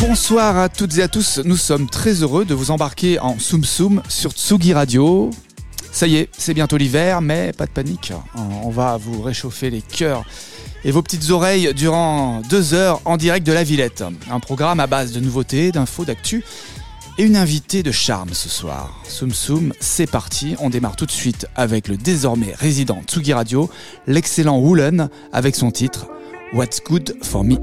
[0.00, 3.64] Bonsoir à toutes et à tous, nous sommes très heureux de vous embarquer en Soum
[3.64, 5.30] Soum sur Tsugi Radio.
[5.92, 9.82] Ça y est, c'est bientôt l'hiver, mais pas de panique, on va vous réchauffer les
[9.82, 10.24] cœurs
[10.84, 14.04] et vos petites oreilles durant deux heures en direct de la Villette.
[14.30, 16.44] Un programme à base de nouveautés, d'infos, d'actu
[17.18, 19.02] et une invitée de charme ce soir.
[19.04, 23.68] Soum Soum, c'est parti, on démarre tout de suite avec le désormais résident Tsugi Radio,
[24.06, 26.06] l'excellent Woolen, avec son titre
[26.52, 27.56] What's Good for Me.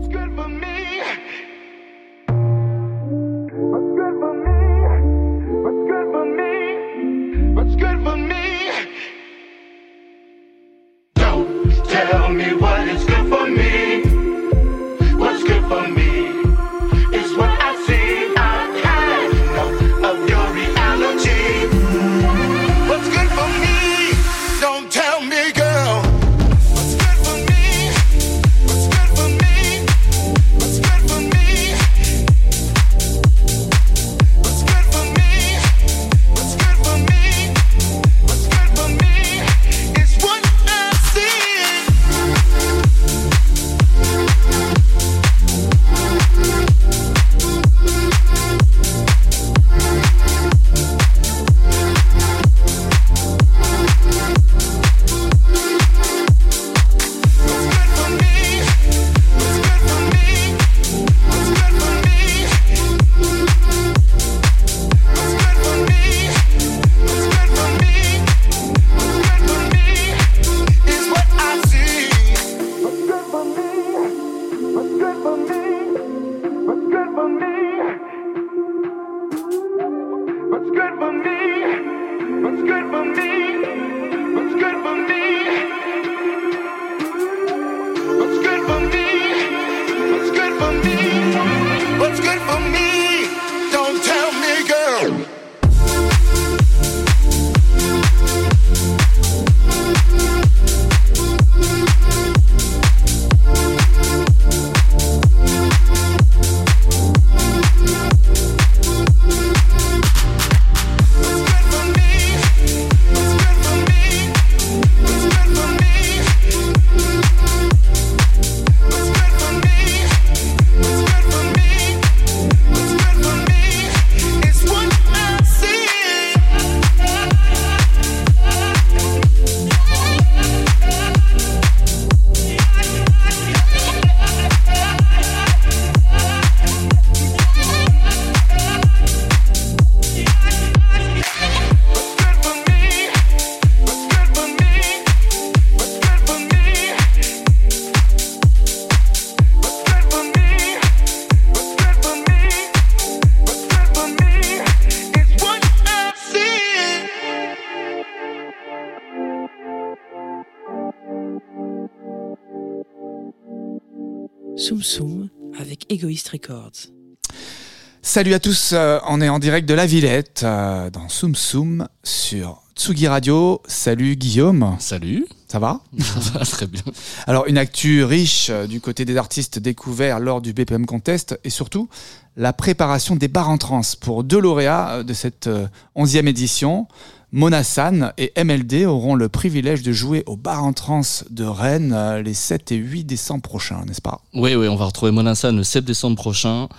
[168.16, 171.90] Salut à tous, euh, on est en direct de la Villette euh, dans Soum Soum
[172.02, 173.62] sur Tsugi Radio.
[173.68, 174.78] Salut Guillaume.
[174.80, 175.28] Salut.
[175.50, 175.82] Ça va?
[176.00, 176.82] Ça va très bien.
[177.28, 181.50] Alors une actu riche euh, du côté des artistes découverts lors du BPM Contest et
[181.50, 181.90] surtout
[182.38, 185.50] la préparation des bars en trans pour deux lauréats de cette
[185.94, 186.88] onzième édition.
[187.36, 192.22] Monassan et MLD auront le privilège de jouer au bar en trans de Rennes euh,
[192.22, 194.22] les 7 et 8 décembre prochains, n'est-ce pas?
[194.34, 196.70] Oui, oui, on va retrouver Monassan le 7 décembre prochain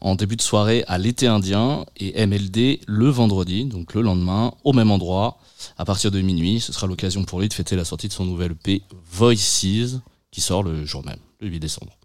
[0.00, 4.72] en début de soirée à l'été indien et MLD le vendredi, donc le lendemain, au
[4.72, 5.38] même endroit,
[5.78, 6.58] à partir de minuit.
[6.58, 8.82] Ce sera l'occasion pour lui de fêter la sortie de son nouvel EP
[9.12, 10.00] Voices
[10.32, 11.99] qui sort le jour même, le 8 décembre.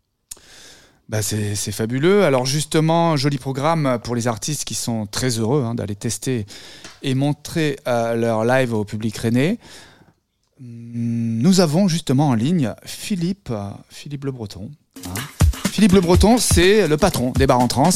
[1.08, 2.24] Bah c'est fabuleux.
[2.24, 6.46] Alors justement, joli programme pour les artistes qui sont très heureux hein, d'aller tester
[7.04, 9.60] et montrer euh, leur live au public rennais.
[10.60, 13.54] Hum, nous avons justement en ligne Philippe,
[13.90, 14.72] Philippe Le Breton.
[15.06, 15.14] Hein.
[15.70, 17.92] Philippe Le Breton, c'est le patron des bars en trans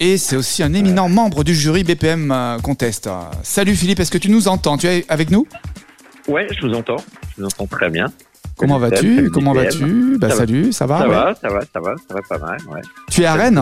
[0.00, 3.08] et c'est aussi un éminent membre du jury BPM euh, Contest.
[3.42, 4.78] Salut Philippe, est-ce que tu nous entends?
[4.78, 5.46] Tu es avec nous?
[6.28, 7.02] Ouais, je vous entends.
[7.36, 8.12] Je vous entends très bien.
[8.58, 12.14] Comment vas-tu Comment vas-tu Bah salut, ça va Ça va, ça va, ça va, ça
[12.14, 12.58] va pas mal.
[12.68, 12.80] Ouais.
[13.10, 13.60] Tu es à Rennes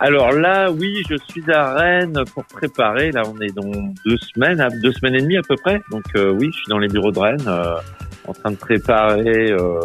[0.00, 3.12] Alors là, oui, je suis à Rennes pour préparer.
[3.12, 3.70] Là, on est dans
[4.04, 5.80] deux semaines, deux semaines et demie à peu près.
[5.90, 7.76] Donc euh, oui, je suis dans les bureaux de Rennes, euh,
[8.26, 9.80] en train de préparer euh,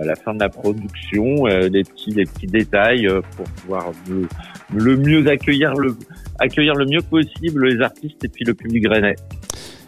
[0.00, 4.28] à la fin de la production, des petits, des petits détails pour pouvoir le,
[4.74, 5.96] le mieux accueillir le,
[6.38, 9.16] accueillir le mieux possible les artistes et puis le public rennais.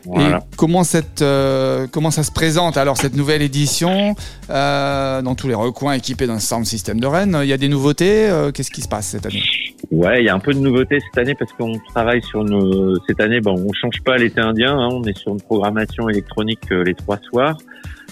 [0.06, 4.14] Et comment, cette, euh, comment ça se présente alors cette nouvelle édition
[4.48, 7.38] euh, dans tous les recoins équipés d'un sound system de Rennes?
[7.42, 9.42] Il y a des nouveautés euh, Qu'est-ce qui se passe cette année?
[9.90, 12.98] Ouais, il y a un peu de nouveautés cette année parce qu'on travaille sur nos...
[13.06, 13.40] cette année.
[13.40, 17.18] Bon, on change pas l'été indien, hein, on est sur une programmation électronique les trois
[17.30, 17.56] soirs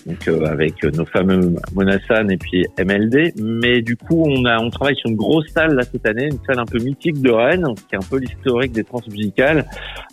[0.06, 3.34] donc euh, avec nos fameux Monassan et puis MLD.
[3.42, 6.38] Mais du coup, on a on travaille sur une grosse salle là cette année, une
[6.46, 9.64] salle un peu mythique de Rennes, qui est un peu l'historique des transmusicales.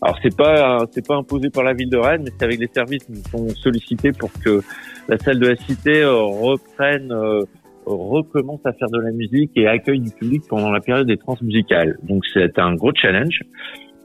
[0.01, 2.69] Alors c'est pas c'est pas imposé par la ville de Rennes, mais c'est avec les
[2.73, 4.61] services qui sont sollicités pour que
[5.07, 7.41] la salle de la Cité euh, reprenne euh,
[7.85, 11.97] recommence à faire de la musique et accueille du public pendant la période des transmusicales.
[12.03, 13.39] Donc c'est un gros challenge.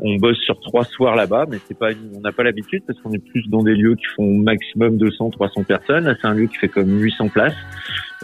[0.02, 3.12] On bosse sur trois soirs là-bas, mais c'est pas, on n'a pas l'habitude parce qu'on
[3.12, 6.16] est plus dans des lieux qui font maximum 200, 300 personnes.
[6.20, 7.54] c'est un lieu qui fait comme 800 places.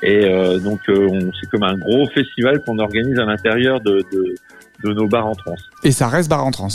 [0.03, 4.35] Et euh, donc, euh, c'est comme un gros festival qu'on organise à l'intérieur de, de,
[4.85, 5.55] de, nos bars en trans.
[5.85, 6.69] Et ça reste bar en trans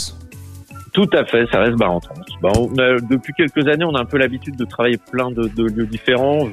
[0.92, 2.14] tout à fait, ça reste bar en trans.
[2.42, 2.70] Bon,
[3.10, 6.46] depuis quelques années, on a un peu l'habitude de travailler plein de, de lieux différents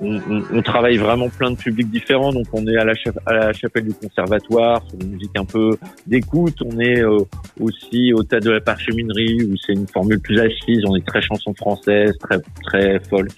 [0.00, 2.32] on, travaille vraiment plein de publics différents.
[2.32, 5.76] Donc on est à la, chapelle du conservatoire sur des musiques un peu
[6.06, 6.56] d'écoute.
[6.64, 7.18] On est euh,
[7.60, 10.82] aussi au tas de la parcheminerie où c'est une formule plus assise.
[10.86, 13.30] On est très chanson française, très très folk.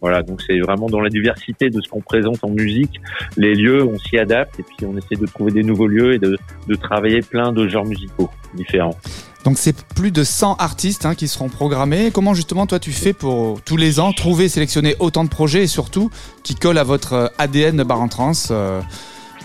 [0.00, 3.00] Voilà, donc c'est vraiment dans la diversité de ce qu'on présente en musique.
[3.36, 6.18] Les lieux, on s'y adapte et puis on essaie de trouver des nouveaux lieux et
[6.18, 6.36] de,
[6.66, 8.96] de travailler plein de genres musicaux différents.
[9.44, 12.10] Donc c'est plus de 100 artistes hein, qui seront programmés.
[12.12, 15.66] Comment justement toi tu fais pour tous les ans trouver, sélectionner autant de projets et
[15.66, 16.10] surtout
[16.44, 18.80] qui collent à votre euh, ADN de Bar en Trans euh,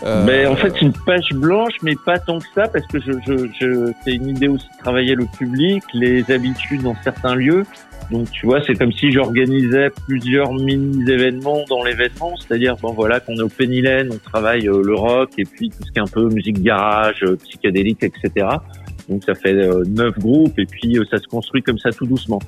[0.06, 3.00] euh, mais en fait, c'est une page blanche, mais pas tant que ça, parce que
[3.00, 7.34] je, je, je c'est une idée aussi de travailler le public, les habitudes dans certains
[7.34, 7.66] lieux.
[8.12, 13.38] Donc tu vois, c'est comme si j'organisais plusieurs mini-événements dans l'événement, c'est-à-dire bon voilà qu'on
[13.38, 16.30] est au Pénilène, on travaille le rock et puis tout ce qui est un peu
[16.30, 18.46] musique garage, psychédélique, etc.
[19.10, 22.06] Donc ça fait euh, neuf groupes et puis euh, ça se construit comme ça tout
[22.06, 22.40] doucement.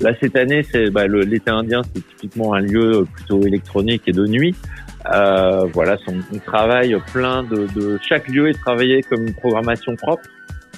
[0.00, 4.26] Là cette année, c'est bah, l'été indien, c'est typiquement un lieu plutôt électronique et de
[4.26, 4.54] nuit.
[5.12, 10.24] Euh, voilà, on, travaille plein de, de, chaque lieu est travaillé comme une programmation propre.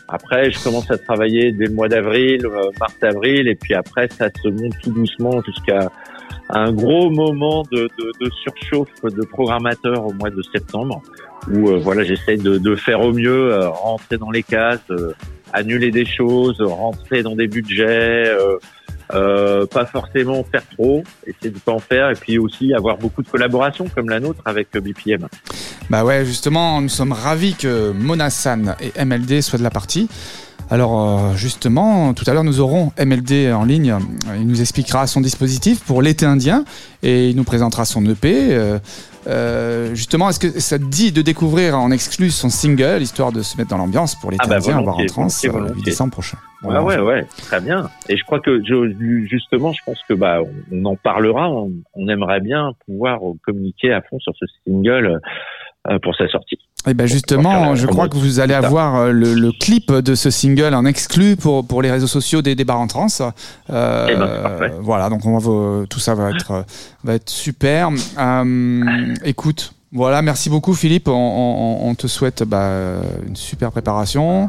[0.08, 4.28] Après, je commence à travailler dès le mois d'avril, euh, mars-avril, et puis après, ça
[4.42, 5.90] se monte tout doucement jusqu'à
[6.52, 11.02] un gros moment de, de, de, surchauffe de programmateurs au mois de septembre
[11.48, 15.12] où euh, voilà j'essaie de, de, faire au mieux, euh, rentrer dans les cases, euh,
[15.52, 18.30] annuler des choses, rentrer dans des budgets,
[19.08, 23.28] pas forcément faire trop, essayer de pas en faire et puis aussi avoir beaucoup de
[23.28, 25.26] collaborations comme la nôtre avec BPM.
[25.88, 30.08] Bah ouais justement nous sommes ravis que Monassan et MLD soient de la partie.
[30.70, 33.96] Alors justement, tout à l'heure nous aurons MLD en ligne.
[34.36, 36.64] Il nous expliquera son dispositif pour l'été indien
[37.02, 38.78] et il nous présentera son EP.
[39.26, 43.42] Euh, justement, est-ce que ça te dit de découvrir en exclu son single, histoire de
[43.42, 46.38] se mettre dans l'ambiance pour les ah bah voir en trans le 8 décembre prochain
[46.62, 47.90] Ouais, ouais, ouais, très bien.
[48.08, 48.62] Et je crois que
[49.26, 50.40] justement, je pense que bah
[50.72, 51.50] on en parlera.
[51.50, 55.20] On, aimerait bien pouvoir communiquer à fond sur ce single
[55.88, 56.58] euh, pour sa sortie.
[56.86, 60.14] Et eh ben justement, je crois que vous allez avoir euh, le, le, clip de
[60.14, 63.08] ce single en exclu pour pour les réseaux sociaux des débats en trans.
[63.68, 66.64] Euh, eh ben, voilà, donc on va tout ça va être
[67.04, 67.90] va être super.
[68.18, 71.08] Euh, écoute, voilà, merci beaucoup Philippe.
[71.08, 72.70] On, on, on te souhaite bah,
[73.28, 74.48] une super préparation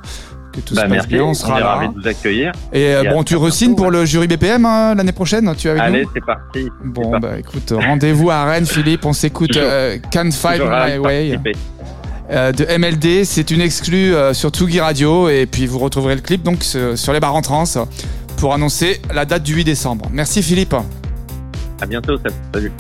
[0.51, 1.75] que tout bah, se passe bien, on sera là.
[1.75, 2.51] Ravi de vous accueillir.
[2.73, 5.83] Et, euh, bon, tu resignes pour le jury BPM hein, l'année prochaine Tu es avec
[5.83, 6.69] Allez, c'est parti.
[6.83, 9.05] Bon, bah écoute, rendez-vous à Rennes, Philippe.
[9.05, 11.33] On s'écoute euh, Can't Fight My Way.
[11.33, 11.51] Euh,
[12.31, 16.43] de MLD, c'est une exclue euh, sur Tsugi Radio et puis vous retrouverez le clip
[16.43, 17.65] donc sur les bars en trans
[18.38, 20.07] pour annoncer la date du 8 décembre.
[20.11, 20.75] Merci Philippe.
[21.81, 22.15] À bientôt,
[22.53, 22.71] salut.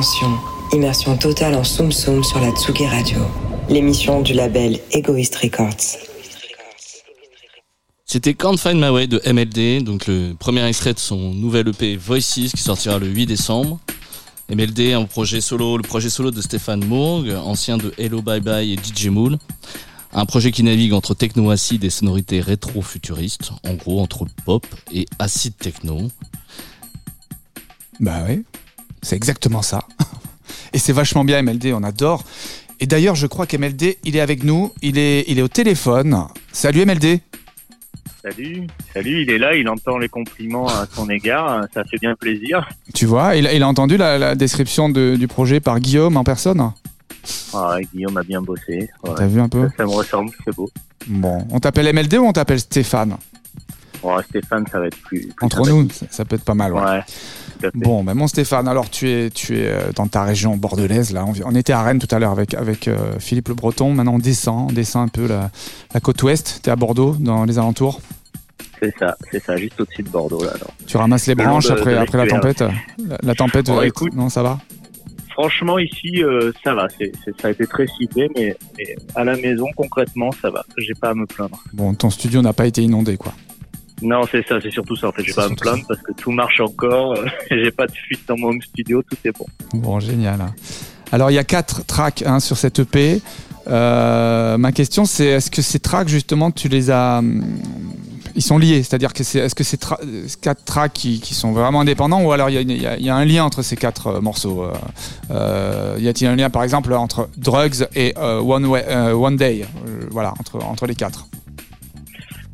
[0.00, 0.38] Attention,
[0.72, 3.18] immersion totale en Soum Soum sur la Tsugi Radio,
[3.68, 5.98] l'émission du label Egoist Records.
[8.06, 11.96] C'était Can't Find My Way de MLD, donc le premier extrait de son nouvel EP
[11.96, 13.78] Voices qui sortira le 8 décembre.
[14.48, 18.72] MLD, un projet solo, le projet solo de Stéphane Mourg, ancien de Hello Bye Bye
[18.72, 19.36] et DJ Mool.
[20.14, 24.64] Un projet qui navigue entre techno acide et sonorités rétro-futuristes, en gros entre pop
[24.94, 26.08] et acide techno.
[28.00, 28.44] Bah oui,
[29.02, 29.84] c'est exactement ça.
[30.72, 32.24] Et c'est vachement bien MLD, on adore.
[32.80, 36.26] Et d'ailleurs, je crois qu'MLD, il est avec nous, il est, il est au téléphone.
[36.52, 37.20] Salut MLD.
[38.22, 42.14] Salut, salut, il est là, il entend les compliments à son égard, ça fait bien
[42.14, 42.68] plaisir.
[42.94, 46.24] Tu vois, il, il a entendu la, la description de- du projet par Guillaume en
[46.24, 46.70] personne?
[47.54, 48.90] Ah, Guillaume a bien bossé.
[49.04, 49.10] ouais.
[49.16, 49.68] T'as vu un peu?
[49.70, 50.68] Ça, ça me ressemble, c'est beau.
[51.06, 53.16] Bon, on t'appelle MLD ou on t'appelle Stéphane?
[54.02, 55.20] Bon, Stéphane, ça va être plus.
[55.28, 56.74] plus Entre nous, ça, ça peut être pas mal.
[56.74, 56.80] ouais.
[56.82, 57.00] Ouais,
[57.60, 57.78] tout à fait.
[57.78, 61.24] Bon, ben mon Stéphane, alors tu es, tu es euh, dans ta région bordelaise, là.
[61.44, 63.92] On, était à Rennes tout à l'heure avec, avec euh, Philippe Le Breton.
[63.92, 65.50] Maintenant, on descend, on descend un peu la,
[65.94, 66.60] la côte ouest.
[66.62, 68.00] T'es à Bordeaux, dans les alentours?
[68.82, 70.52] C'est ça, c'est ça, juste au-dessus de Bordeaux, là.
[70.54, 70.72] alors.
[70.86, 72.60] Tu ramasses les branches de- après, de après la tempête?
[72.60, 74.14] La, la tempête, Bon, euh, écoute.
[74.14, 74.58] non, ça va?
[75.30, 79.66] Franchement, ici, euh, ça va, ça a été très cité, mais, mais à la maison,
[79.76, 80.64] concrètement, ça va.
[80.78, 81.62] J'ai pas à me plaindre.
[81.72, 83.32] Bon, ton studio n'a pas été inondé, quoi.
[84.02, 85.08] Non, c'est ça, c'est surtout ça.
[85.08, 87.14] En fait, j'ai C'est pas me plaindre parce que tout marche encore.
[87.50, 89.46] j'ai pas de fuite dans mon home studio, tout est bon.
[89.74, 90.38] Bon, génial.
[91.12, 93.20] Alors, il y a quatre tracks hein, sur cette EP.
[93.68, 97.18] Euh, ma question, c'est est-ce que ces tracks, justement, tu les as.
[97.18, 97.44] hum,
[98.36, 101.52] Ils sont liés, c'est-à-dire que c'est est-ce que tra- euh, quatre tracks qui, qui sont
[101.52, 104.20] vraiment indépendants ou alors il y a, y y un lien entre ces quatre euh,
[104.20, 104.64] morceaux
[105.30, 109.66] euh, Y a-t-il un lien, par exemple, entre Drugs et euh, One, Way- One Day
[110.10, 111.26] Voilà, entre, entre les quatre?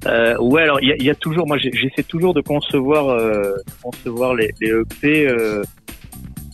[0.06, 4.34] Euh, ouais, alors il y y a toujours, moi j'essaie toujours de concevoir, euh, concevoir
[4.34, 5.62] les, les EP euh,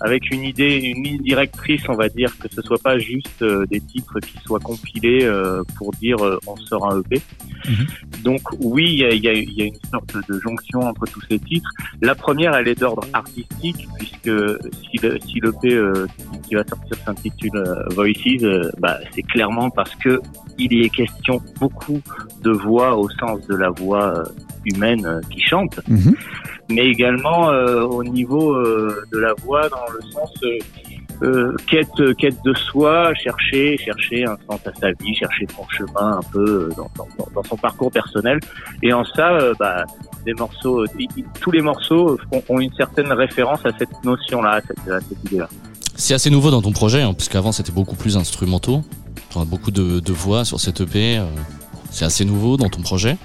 [0.05, 3.65] avec une idée, une ligne directrice, on va dire, que ce soit pas juste euh,
[3.67, 7.21] des titres qui soient compilés euh, pour dire euh, on sort un EP.
[8.25, 11.21] Donc oui, il y a, y, a, y a une sorte de jonction entre tous
[11.29, 11.71] ces titres.
[12.01, 14.31] La première, elle est d'ordre artistique, puisque
[14.91, 16.07] si le- si l'EP euh,
[16.49, 20.21] qui- va sortir s'intitule euh, Voices, euh, bah, c'est clairement parce que
[20.59, 22.01] il y est question beaucoup
[22.43, 24.23] de voix au sens de la voix
[24.67, 26.15] humaine qui chante, Mhm.
[26.73, 30.31] Mais également euh, au niveau euh, de la voix dans le sens
[31.23, 36.19] euh, quête quête de soi, chercher chercher un sens à sa vie, chercher son chemin
[36.19, 38.41] un peu dans, son parcours personnel.
[38.83, 39.85] Et en ça, bah,
[40.25, 40.85] des morceaux,
[41.41, 45.49] tous les morceaux ont, une certaine référence à cette notion-là, à cette, cette idée-là.
[45.95, 48.83] C'est assez nouveau dans ton projet, hein, puisqu'avant c'était beaucoup plus instrumentaux.
[49.47, 51.21] Beaucoup de, voix sur cette EP.
[51.91, 53.17] c'est assez nouveau dans ton projet.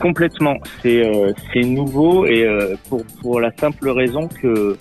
[0.00, 1.32] Complètement, c'est euh,
[1.64, 4.76] nouveau et euh, pour pour la simple raison que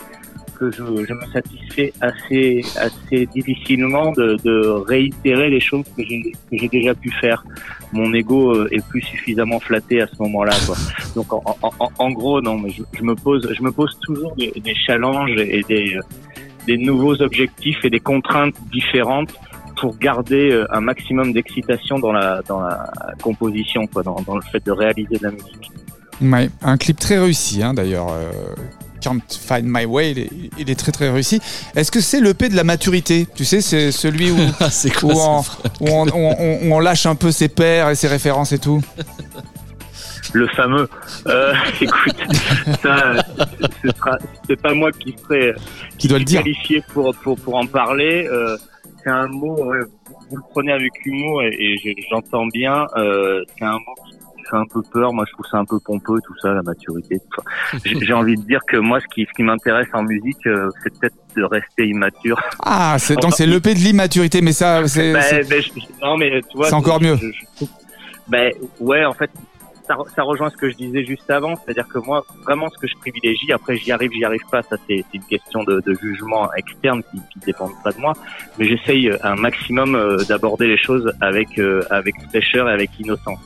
[0.59, 6.03] que je, je me satisfais assez assez difficilement de, de réitérer les choses que
[6.51, 7.43] j'ai déjà pu faire.
[7.91, 10.53] Mon ego euh, est plus suffisamment flatté à ce moment-là.
[11.15, 13.97] Donc en, en, en- en gros non, mais je, je me pose je me pose
[14.01, 16.01] toujours des, des challenges et des euh,
[16.65, 19.33] des nouveaux objectifs et des contraintes différentes
[19.77, 22.85] pour garder euh, un maximum d'excitation dans la dans la
[23.21, 25.71] composition, quoi, dans, dans le fait de réaliser de la musique.
[26.21, 28.07] Ouais, un clip très réussi, hein, d'ailleurs.
[28.11, 28.31] euh,
[29.01, 31.41] Can't Find My Way, il est, il est très très réussi.
[31.75, 33.27] Est-ce que c'est l'EP de la maturité?
[33.35, 34.37] Tu sais, c'est celui où,
[34.71, 35.39] c'est où, on,
[35.81, 38.59] où on, on- on- où on lâche un peu ses pairs et ses références et
[38.59, 38.81] tout?
[40.31, 40.87] Le fameux,
[41.27, 42.15] euh, écoute,
[42.81, 43.13] ça,
[43.83, 45.53] ce sera, c'est pas moi qui serai
[45.97, 48.25] Qui doit le dire qualifié pour pour pour en parler.
[48.31, 48.55] euh,
[49.03, 49.79] c'est un mot, ouais,
[50.29, 52.85] vous le prenez avec humour et, et je- j'entends bien.
[52.97, 55.13] Euh, c'est un mot qui fait un peu peur.
[55.13, 57.19] Moi, je trouve ça un peu pompeux, tout ça, la maturité.
[57.85, 60.97] J'ai envie de dire que moi, ce qui ce qui m'intéresse en musique, euh, c'est
[60.99, 62.39] peut-être de rester immature.
[62.63, 65.13] Ah, c'est, donc c'est l'EP de l'immaturité, mais ça, c'est.
[65.13, 65.69] Ben, ben, je-
[66.05, 66.67] non, mais tu vois.
[66.69, 67.17] C'est encore mieux.
[67.17, 67.31] je-
[67.61, 67.65] je-
[68.27, 69.29] ben, ouais, en fait,
[69.93, 71.55] ça, re- ça rejoint ce que je disais juste avant.
[71.55, 74.61] C'est-à-dire que moi, vraiment, ce que je privilégie, après, j'y arrive, j'y arrive pas.
[74.63, 78.13] Ça, c'est une question de, de jugement externe qui, qui dépend pas de moi.
[78.57, 82.89] Mais j'essaye euh, un maximum euh, d'aborder les choses avec, euh, avec fraîcheur et avec
[82.99, 83.39] innocence.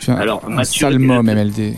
[0.00, 1.74] tu as alors, un maturité, sale mot, c'est- MLD.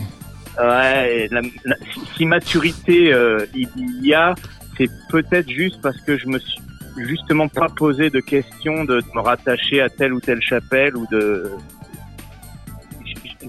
[0.59, 1.75] Ouais, la- la-
[2.17, 3.69] si, maturité euh, il
[4.05, 4.35] y a,
[4.77, 6.59] c'est peut-être juste parce que je me suis
[6.97, 11.05] justement pas posé de question de, de me rattacher à telle ou telle chapelle ou
[11.11, 11.49] de.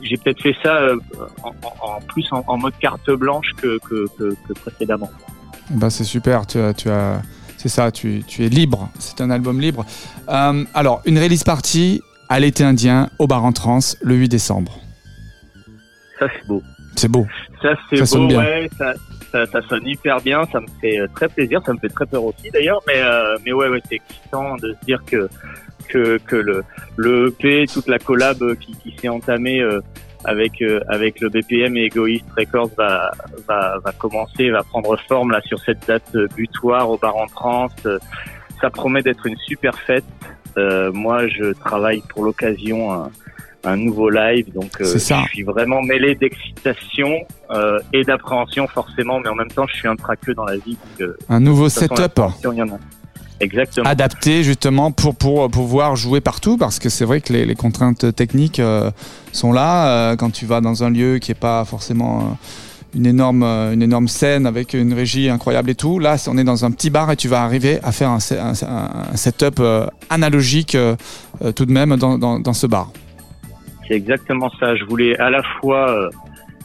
[0.03, 0.97] J'ai peut-être fait ça euh,
[1.43, 5.11] en, plus en, en mode carte blanche que, que, que, que précédemment.
[5.71, 7.23] Bah, c'est super, tu as, tu as,
[7.57, 8.89] c'est ça, tu, tu es libre.
[8.99, 9.85] C'est un album libre.
[10.29, 14.79] Euh, alors, une release party à l'été indien au bar en trance le 8 décembre.
[16.19, 16.63] Ça c'est beau.
[16.97, 17.27] C'est beau.
[17.63, 18.39] Ça, c'est Ça sonne beau, bien.
[18.41, 18.71] ouais.
[18.79, 18.93] Ça,
[19.31, 20.45] ça, ça sonne hyper bien.
[20.53, 21.61] Ça me fait euh, très plaisir.
[21.65, 22.81] Ça me fait très peur aussi, d'ailleurs.
[22.87, 25.29] Mais, euh, mais ouais, ouais, c'est excitant de se dire que,
[25.89, 26.65] que, que le,
[26.97, 29.81] le EP, toute la collab euh, qui, qui s'est entamée euh,
[30.25, 33.11] avec, euh, avec le BPM et Egoist Records va,
[33.49, 37.27] va, va commencer, va prendre forme là sur cette date euh, butoir au bar en
[37.27, 37.73] trance.
[38.61, 40.05] Ça promet d'être une super fête.
[40.93, 43.11] Moi, je travaille pour l'occasion un,
[43.65, 45.23] un nouveau live, donc euh, ça.
[45.27, 47.11] je suis vraiment mêlé d'excitation
[47.51, 50.79] euh, et d'appréhension forcément, mais en même temps, je suis un traqueux dans la vie.
[50.99, 52.21] Donc, euh, Un nouveau setup.
[53.43, 53.87] Exactement.
[53.89, 58.15] adapté justement pour, pour pouvoir jouer partout parce que c'est vrai que les, les contraintes
[58.15, 58.91] techniques euh,
[59.33, 59.89] sont là.
[60.13, 62.25] Euh, quand tu vas dans un lieu qui est pas forcément euh,
[62.95, 66.45] une énorme, euh, une énorme scène avec une régie incroyable et tout, là on est
[66.45, 69.87] dans un petit bar et tu vas arriver à faire un, un- un setup euh,
[70.11, 70.95] analogique euh,
[71.43, 72.91] euh, tout de même dans, dans, dans ce bar.
[73.91, 74.77] C'est exactement ça.
[74.77, 76.11] Je voulais à la fois, euh,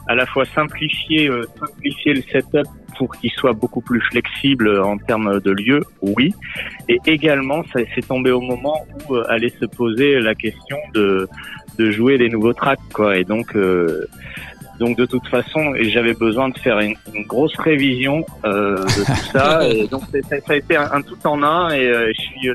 [0.07, 2.67] à la fois simplifier, euh, simplifier le setup
[2.99, 6.35] pour qu'il soit beaucoup plus flexible en termes de lieu, oui.
[6.88, 11.27] Et également, ça c'est tombé au moment où euh, allait se poser la question de
[11.79, 13.17] de jouer les nouveaux tracks, quoi.
[13.17, 14.05] Et donc, euh,
[14.79, 19.67] donc de toute façon, j'avais besoin de faire une, une grosse révision de tout ça.
[19.71, 21.71] et donc ça, ça a été un, un tout en un.
[21.71, 22.51] Et je suis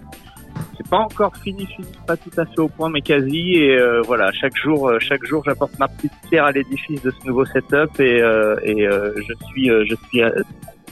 [0.82, 3.54] c'est pas encore fini, fini, pas tout à fait au point, mais quasi.
[3.56, 7.10] Et euh, voilà, chaque jour, euh, chaque jour, j'apporte ma petite pierre à l'édifice de
[7.10, 10.22] ce nouveau setup et, euh, et euh, je suis, je suis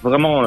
[0.03, 0.43] vraiment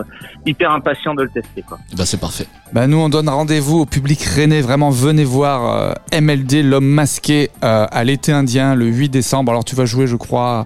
[0.45, 1.61] hyper impatient de le tester.
[1.67, 1.77] Quoi.
[1.97, 2.45] Bah c'est parfait.
[2.71, 7.49] Bah nous on donne rendez-vous au public rennais, vraiment venez voir euh, MLD l'homme masqué
[7.63, 9.51] euh, à l'été indien le 8 décembre.
[9.51, 10.65] Alors tu vas jouer je crois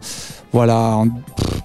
[0.53, 1.07] voilà en-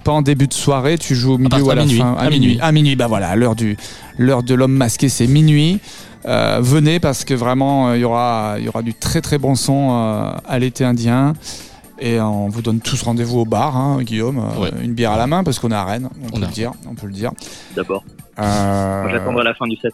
[0.03, 2.15] pas en début de soirée, tu joues au milieu ou à à la minuit, fin?
[2.19, 2.59] À minuit.
[2.63, 3.77] À minuit bah voilà, à l'heure du
[4.17, 5.79] l'heure de l'homme masqué c'est minuit.
[6.27, 9.39] Euh, venez parce que vraiment euh, il y aura il y aura du très très
[9.39, 11.33] bon son euh, à l'été indien.
[12.03, 14.71] Et on vous donne tous rendez-vous au bar, hein, Guillaume, euh, Ouais.
[14.83, 16.73] une bière à la main parce qu'on est à Rennes, on, On peut le dire,
[16.91, 17.31] on peut le dire.
[18.39, 19.93] Euh, j'attendrai la fin du set.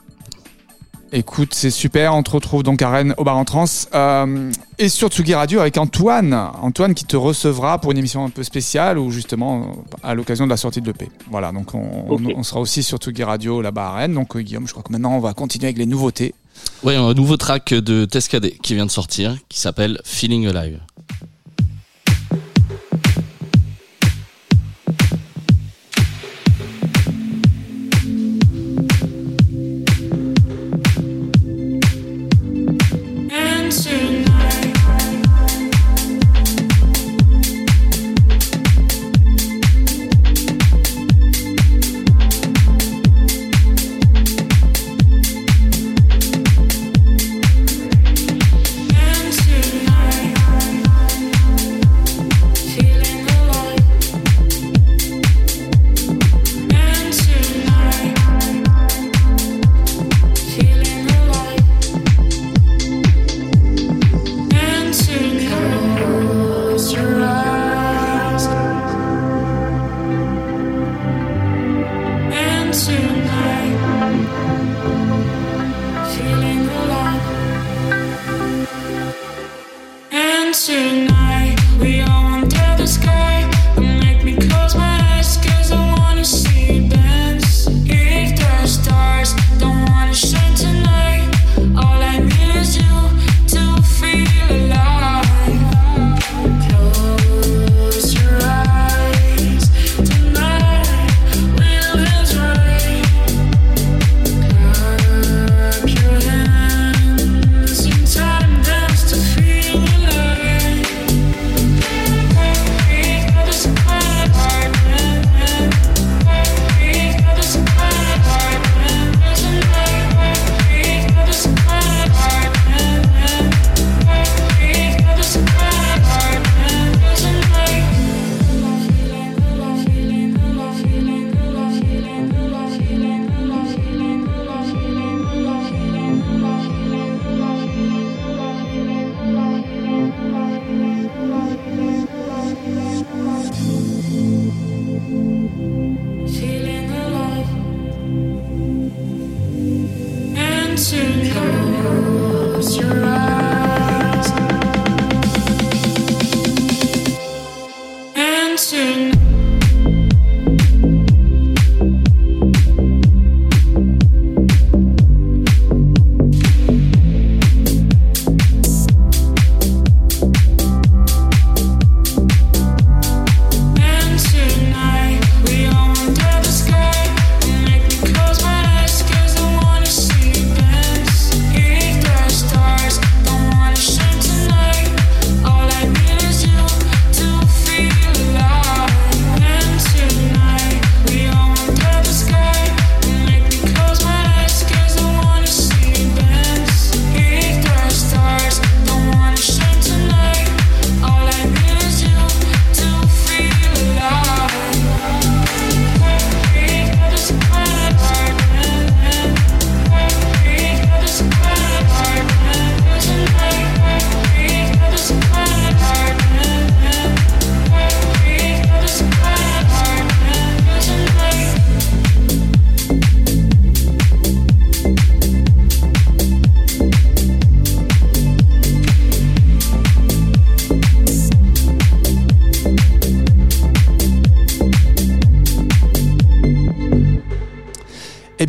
[1.19, 2.15] Écoute, c'est super.
[2.15, 5.61] On te retrouve donc à Rennes au bar en trans euh, et sur Tsugi Radio
[5.61, 6.35] avec Antoine.
[6.61, 10.51] Antoine qui te recevra pour une émission un peu spéciale ou justement à l'occasion de
[10.51, 11.09] la sortie de l'EP.
[11.31, 12.21] Voilà, donc on, Ok.
[12.27, 14.13] on- on sera aussi sur Tsugi Radio là-bas à Rennes.
[14.13, 16.35] Donc euh, Guillaume, je crois que maintenant on va continuer avec les nouveautés.
[16.83, 20.81] Ouais, un nouveau track de Tescadé qui vient de sortir qui s'appelle Feeling Alive.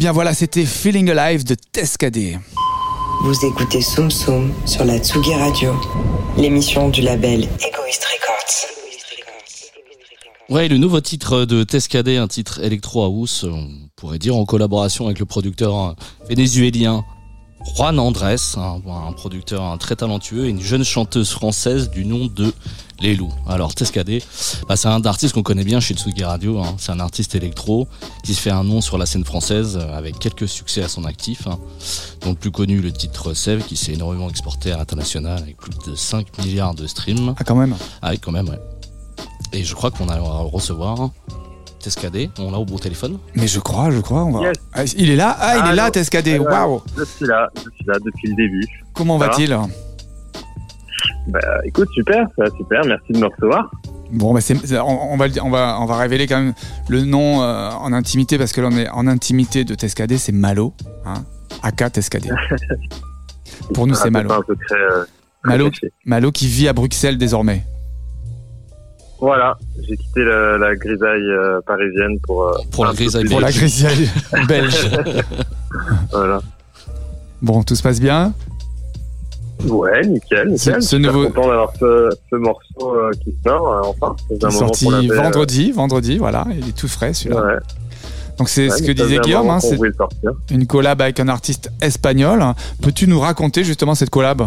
[0.08, 2.38] Bien voilà, c'était Feeling Alive de Tescadé.
[3.24, 5.76] Vous écoutez Soum Soum sur la Tsugi Radio,
[6.38, 8.70] l'émission du label Egoist Records.
[10.48, 13.68] Ouais, le nouveau titre de Tescadé, un titre Electro House, on
[13.98, 15.92] pourrait dire en collaboration avec le producteur euh,
[16.30, 17.04] vénézuélien
[17.76, 22.54] Juan Andrés, un, un producteur très talentueux, et une jeune chanteuse française du nom de
[23.02, 23.30] Lelou.
[23.48, 24.24] Alors Tescadé,
[24.68, 26.76] bah, c'est un artiste qu'on connaît bien chez Tsugi Radio, hein.
[26.78, 27.88] c'est un artiste électro
[28.24, 31.06] qui se fait un nom sur la scène française euh, avec quelques succès à son
[31.06, 31.46] actif.
[31.48, 31.60] hein.
[32.22, 35.72] Donc le plus connu le titre Sève qui s'est énormément exporté à l'international avec plus
[35.88, 37.36] de 5 milliards de streams.
[37.40, 37.76] Ah quand même.
[38.02, 38.60] Ah oui, quand même, ouais.
[39.54, 41.10] Et je crois qu'on a on va le recevoir.
[41.80, 43.20] Tescadé, on l'a au bout téléphone?
[43.36, 44.24] Mais je crois, je crois.
[44.26, 44.48] On va...
[44.48, 44.56] Yes.
[44.74, 45.38] Ah, il est là?
[45.40, 45.92] Ah, il est là, Allô.
[45.92, 46.40] Tescadé.
[46.40, 48.68] Waouh Je suis là, je suis là depuis le début.
[48.94, 49.56] Comment va-t-il?
[51.28, 53.70] Bah, écoute, super, ça va super, merci de me recevoir.
[54.12, 54.40] Bon, bah
[54.86, 56.54] on, on va, on, va, on va révéler quand même
[56.88, 60.32] le nom euh, en intimité parce que là on est en intimité de Tescadé, c'est
[60.32, 60.74] Malo.
[61.06, 61.26] Hein
[61.62, 62.30] Aka Tescadé.
[63.74, 64.30] Pour nous, c'est Ah, Malo.
[64.48, 65.04] secret, euh,
[65.44, 65.70] Malo.
[66.06, 67.64] Malo qui vit à Bruxelles désormais.
[69.20, 72.44] Voilà, j'ai quitté la, la grisaille euh, parisienne pour.
[72.44, 73.58] euh, Pour la grisaille Pour la belge.
[73.58, 74.10] grisaille
[74.48, 74.90] belge.
[76.12, 76.40] Voilà.
[77.42, 78.34] Bon, tout se passe bien?
[79.66, 80.58] Ouais, nickel, nickel.
[80.58, 84.16] Ce- ce Je suis nouveau- content d'avoir ce, ce morceau euh, qui sort, euh, enfin.
[84.30, 87.42] C'est un sorti avait, vendredi, vendredi, voilà, il est tout frais celui-là.
[87.44, 87.54] Ouais,
[88.38, 89.78] Donc c'est ouais, ce que disait Guillaume, hein, c'est
[90.52, 92.44] une collab avec un artiste espagnol.
[92.84, 94.44] Peux-tu nous raconter justement cette collab?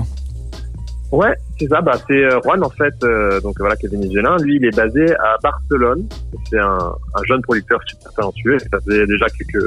[1.11, 1.81] Ouais, c'est ça.
[1.81, 4.37] Bah, c'est euh, Juan en fait, euh, donc voilà, qui est vénézuélien.
[4.39, 6.07] Lui, il est basé à Barcelone.
[6.49, 6.79] C'est un,
[7.17, 8.59] un jeune producteur super talentueux.
[8.71, 9.65] Ça faisait déjà quelques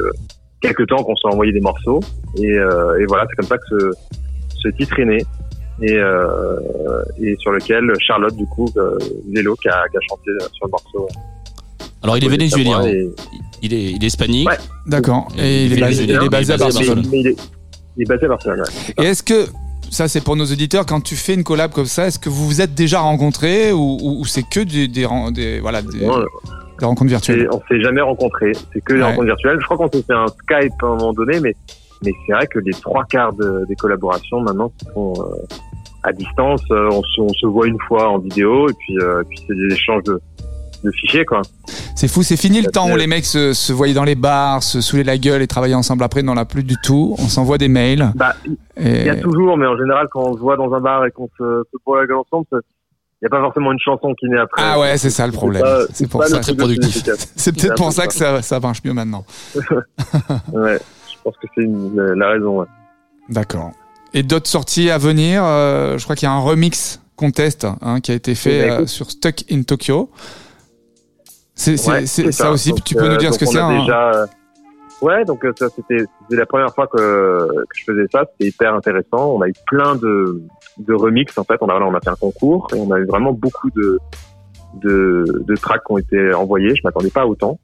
[0.62, 1.99] quelques temps qu'on s'est envoyé des morceaux.
[2.38, 3.91] Et, euh, et voilà, c'est comme ça que ce,
[4.63, 5.17] ce titre est né.
[5.82, 6.56] Et, euh,
[7.19, 8.97] et sur lequel Charlotte, du coup, euh,
[9.34, 11.08] Lelo, qui a, qui a chanté sur le morceau.
[12.04, 13.10] Alors il est vénézuélien, et-
[13.62, 14.47] il est, il est hispanique.
[14.47, 14.58] Ouais.
[14.86, 15.28] D'accord.
[15.38, 16.95] Et Et il est il est basé, il est basé à il est basé à
[16.95, 17.10] Barcelone.
[17.13, 17.36] Il est,
[17.97, 18.60] il est basé à Barcelone.
[18.62, 19.04] Ouais.
[19.04, 19.47] Et est-ce que,
[19.89, 22.45] ça c'est pour nos auditeurs, quand tu fais une collab comme ça, est-ce que vous
[22.45, 26.06] vous êtes déjà rencontrés ou, ou- ou c'est que des, des, ren- des- voilà, des,
[26.82, 27.47] rencontres virtuelles?
[27.52, 28.52] On s'est jamais rencontrés.
[28.73, 29.06] C'est que des Ouais.
[29.06, 29.58] rencontres virtuelles.
[29.60, 31.56] Je crois qu'on s'est fait un Skype à un moment donné, mais,
[32.04, 35.56] mais c'est vrai que les trois quarts de- des collaborations maintenant se font euh,
[36.04, 36.62] à distance.
[36.72, 39.56] Euh, on, se, on se voit une fois en vidéo et puis, euh, puis c'est
[39.56, 40.20] des échanges de,
[40.84, 41.42] de fichiers, quoi.
[41.96, 44.62] C'est fou, c'est fini le temps où les mecs se, se voyaient dans les bars,
[44.63, 46.22] se saoulaient la gueule et travaillaient ensemble après.
[46.24, 47.16] Non, là plus du tout.
[47.20, 48.12] On s'envoie des mails.
[48.16, 49.06] Bah, il Et...
[49.06, 51.30] y a toujours, mais en général, quand on se voit dans un bar et qu'on
[51.38, 52.58] se, se boit la gueule ensemble, il
[53.22, 54.62] n'y a pas forcément une chanson qui naît après.
[54.66, 55.63] Ah ouais, c'est ça le problème.
[55.94, 56.39] C'est pour ça.
[56.42, 57.04] Très plus productif.
[57.38, 59.24] C'est peut-être c'est pour ça que ça, ça marche mieux maintenant.
[60.52, 60.80] Ouais,
[61.24, 61.66] pense que c'est
[62.16, 62.60] la raison.
[62.60, 62.68] Ouais.
[63.30, 63.72] D'accord.
[64.14, 68.00] Et d'autres sorties à venir euh, Je crois qu'il y a un remix contest hein,
[68.02, 70.10] qui a été fait Eh ben, euh, sur Stuck in Tokyo.
[71.56, 73.66] C'est Ouais, c'est ça, aussi, Donc, tu peux euh, nous dire ce que c'est a
[73.66, 74.12] hein déjà...
[74.14, 74.26] euh,
[75.02, 78.74] Ouais, donc euh, ça c'était la première fois que, que je faisais ça, c'était hyper
[78.74, 79.34] intéressant.
[79.36, 80.42] On a eu plein de
[80.78, 81.58] de remix en fait.
[81.60, 84.00] On a voilà, on a fait un concours et on a eu vraiment beaucoup de
[84.76, 86.74] de, de tracks qui ont été envoyés.
[86.76, 87.60] Je m'attendais pas à autant.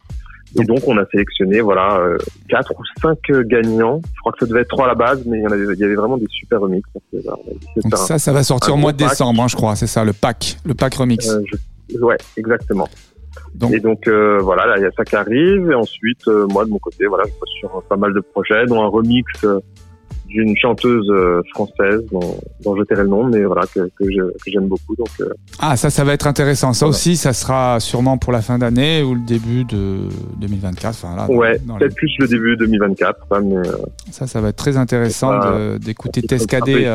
[0.59, 2.17] Et donc on a sélectionné voilà euh,
[2.49, 4.01] quatre ou cinq gagnants.
[4.15, 5.65] Je crois que ça devait être trois à la base, mais il y en avait
[5.73, 6.81] il y avait vraiment des super remix.
[6.93, 7.19] Donc, euh,
[7.83, 9.75] Donc un- ça, ça va sortir au mois de décembre, hein, je crois.
[9.75, 11.29] C'est ça, le pack, le pack remix.
[11.29, 12.87] Euh, je- Ouais, exactement.
[13.55, 16.45] Donc- Et donc euh, voilà, là il y a ça qui arrive et ensuite euh,
[16.47, 19.25] moi de mon côté voilà, je bosse sur pas mal de projets, dont un remix
[19.43, 19.59] euh,
[20.29, 24.31] d'une chanteuse euh, française dont, dont je tairai le nom, mais voilà que, que je-
[24.37, 24.95] que j'aime beaucoup.
[24.95, 26.71] Donc euh, Ah, ça, ça va être intéressant.
[26.73, 26.95] Ça Voilà.
[26.97, 30.01] aussi, ça sera sûrement pour la fin d'année ou le début de
[30.37, 30.89] 2024.
[31.03, 33.63] Enfin, là, ouais, les- peut-être plus le début 2024, ça, mais euh,
[34.11, 35.39] Ça, ça va être très intéressant
[35.79, 36.85] d'écouter Tescadé.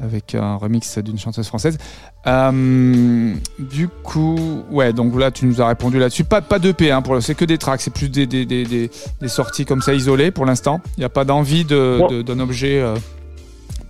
[0.00, 1.78] Avec un remix d'une chanteuse française.
[2.26, 6.24] Euh, du coup, ouais, donc là, tu nous as répondu là-dessus.
[6.24, 8.90] Pas, pas d'EP, hein, pour- c'est que des tracks, c'est plus des, des, des, des,
[9.20, 10.80] des sorties comme ça isolées pour l'instant.
[10.96, 12.06] Il n'y a pas d'envie de- Bon.
[12.08, 12.94] de- d'un objet euh,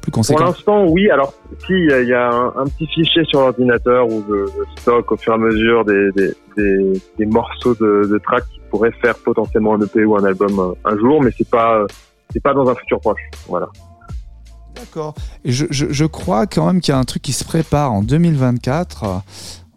[0.02, 0.44] plus Pour conséquent.
[0.44, 1.10] l'instant, oui.
[1.10, 1.32] Alors,
[1.66, 4.46] si il y a, il y a un, un petit fichier sur l'ordinateur où je,
[4.46, 6.10] je stocke au fur et à mesure des,
[7.26, 10.96] morceaux de, de tracks qui pourraient faire potentiellement un EP ou un album un, un
[10.98, 11.84] jour, mais c'est pas
[12.32, 13.20] c'est pas dans un futur proche.
[13.48, 13.68] Voilà.
[14.76, 15.14] D'accord.
[15.44, 17.92] Et je, je, je crois quand même qu'il y a un truc qui se prépare
[17.92, 19.04] en 2024.
[19.04, 19.16] Euh,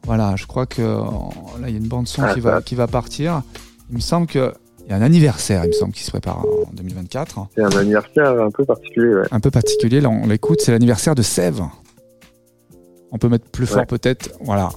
[0.03, 2.61] Voilà, je crois que là, il y a une bande son Ah, qui, va, ça.
[2.61, 3.41] qui va partir.
[3.89, 4.51] Il me semble qu'il
[4.89, 7.47] y a un anniversaire, il me semble, qui se prépare en 2024.
[7.55, 9.13] C'est un anniversaire un peu particulier.
[9.15, 9.27] Ouais.
[9.31, 11.61] Un peu particulier, là, on l'écoute, c'est l'anniversaire de Sève.
[13.11, 14.69] On peut mettre plus fort peut-être, voilà,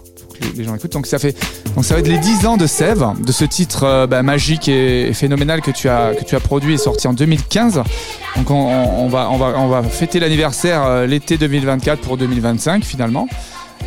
[0.57, 0.93] les- gens écoutent.
[0.93, 1.37] Donc ça fait,
[1.75, 4.69] donc ça va être les 10 ans de Sève, de ce titre euh, bah, magique
[4.69, 7.83] et, phénoménal que tu as que tu as produit et sorti en 2015.
[8.37, 13.29] Donc on, va on va on va fêter l'anniversaire euh, l'été 2024 pour 2025 finalement.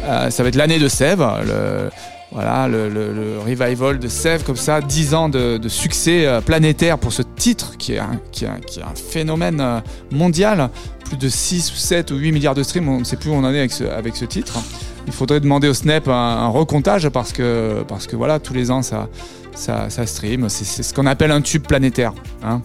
[0.06, 1.90] Euh, ça va être l'année de Sève, le,
[2.32, 7.78] Voilà, le, revival de Sèvres, comme ça, 10 ans de, succès planétaire pour ce titre
[7.78, 10.70] qui est un, qui est qui est un phénomène mondial.
[11.06, 13.34] Plus de 6 ou 7 ou 8 milliards de streams, on ne sait plus où
[13.34, 14.60] on en est avec ce, avec ce titre.
[15.08, 18.82] Il faudrait demander au Snap un, recomptage parce que, parce que voilà, tous les ans
[18.82, 19.08] ça,
[19.54, 20.50] ça, stream.
[20.50, 22.14] C'est ce qu'on appelle un tube planétaire.
[22.44, 22.62] hein.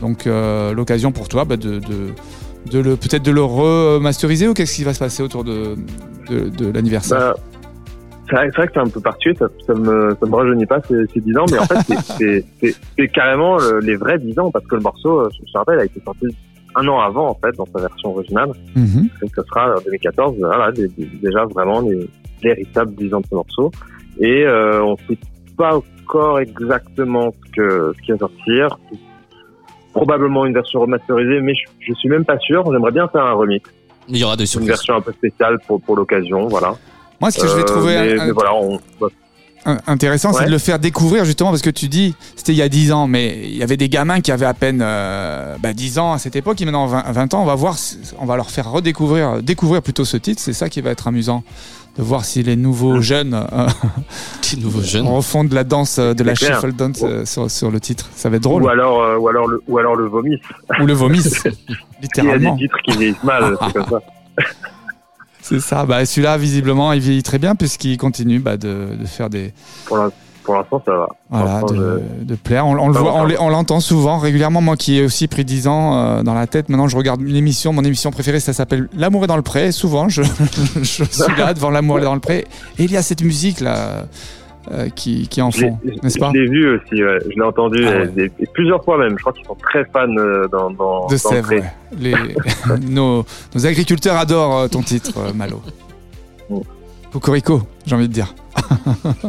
[0.00, 1.80] Donc euh, l'occasion pour toi bah, de,
[2.70, 5.76] de, le peut-être de le remasteriser ou qu'est-ce qui va se passer autour de,
[6.72, 7.18] l'anniversaire?
[7.18, 7.34] Bah,
[8.28, 10.94] c'est vrai, que c'est un peu particulier, ça, ça me, ça me rajeunit pas ces,
[11.12, 12.44] ces 10 ans, mais en fait,
[12.96, 15.78] c'est- carrément le- les vrais 10 ans, parce que le morceau, euh, je me rappelle,
[15.78, 16.26] a été sorti
[16.76, 18.50] un an avant, en fait, dans sa version originale.
[18.74, 19.08] Mhm.
[19.20, 22.08] Donc, ce sera en 2014, voilà, des- des- déjà vraiment les
[22.42, 23.70] véritables 10 ans de ce morceau.
[24.20, 25.18] Et euh, on sait
[25.56, 28.78] pas encore exactement ce, que, ce qui va sortir.
[29.92, 32.64] Probablement une version remasterisée, mais je, je suis même pas sûr.
[32.72, 33.68] J'aimerais bien faire un remix,
[34.08, 34.68] Il y aura des une surprises.
[34.68, 36.74] version un peu spéciale pour, pour l'occasion, voilà.
[37.20, 38.80] Moi, ce que je vais Euh, trouver mais, un- mais voilà, on,
[39.86, 42.68] intéressant, c'est de le faire découvrir justement parce que tu dis, c'était il y a
[42.68, 45.98] 10 ans, mais il y avait des gamins qui avaient à peine euh, bah, 10
[45.98, 47.76] ans à cette époque, et maintenant 20, 20 ans, on va voir,
[48.18, 50.40] on va leur faire redécouvrir, découvrir plutôt ce titre.
[50.42, 51.42] C'est ça qui va être amusant,
[51.96, 53.66] de voir si les nouveaux jeunes euh,
[54.56, 55.06] Les nouveaux jeunes.
[55.06, 56.54] refont de la danse, euh, de la clair.
[56.60, 58.08] shuffle dance euh, sur, sur le titre.
[58.14, 58.62] Ça va être drôle.
[58.64, 60.38] ou alors, euh, ou alors le, ou alors le vomi.
[60.80, 62.54] Ou le vomisse, Il y a littéralement.
[62.54, 64.00] des titres qui vieillissent mal, c'est comme ça.
[65.46, 65.84] C'est ça.
[65.84, 69.52] Bah, celui-là, visiblement, il vieillit très bien puisqu'il continue bah, de, de faire des,
[69.84, 70.10] Pour l'in-
[70.42, 71.08] pour l'instant, ça va.
[71.30, 72.66] voilà, de, plaire.
[72.66, 74.60] On, on le voit, on l'entend souvent, régulièrement.
[74.60, 77.36] Moi, qui ai aussi pris 10 ans euh, dans la tête, maintenant, je regarde une
[77.36, 77.72] émission.
[77.72, 79.72] Mon émission préférée, ça s'appelle L'amour est dans le pré.
[79.72, 80.22] Souvent, je,
[80.82, 82.46] je suis là devant L'amour est dans le pré,
[82.78, 84.04] et il y a cette musique là
[84.72, 87.18] euh, qui, qui en font, n'est-ce pas Je l'ai vu aussi, ouais.
[87.24, 88.30] je l'ai entendu Ah et- ouais.
[88.38, 89.10] et, et plusieurs fois même.
[89.18, 91.50] Je crois qu'ils sont très fans euh, dans, dans, De Sèvres.
[91.50, 91.64] ouais.
[91.98, 92.14] Les,
[92.88, 93.24] nos,
[93.54, 95.60] nos agriculteurs adorent euh, ton titre, euh, Malo.
[97.12, 98.34] Cocorico, j'ai envie de dire.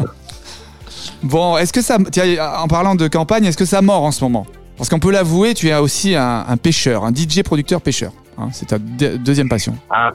[1.23, 2.23] bon, est-ce que ça, tiens,
[2.59, 4.45] en parlant de campagne, est-ce que ça mord en ce moment?
[4.77, 8.11] Parce qu'on peut l'avouer, tu es aussi un, un pêcheur, un DJ producteur pêcheur.
[8.37, 9.75] hein, c'est ta de- deuxième passion.
[9.89, 10.11] Ah,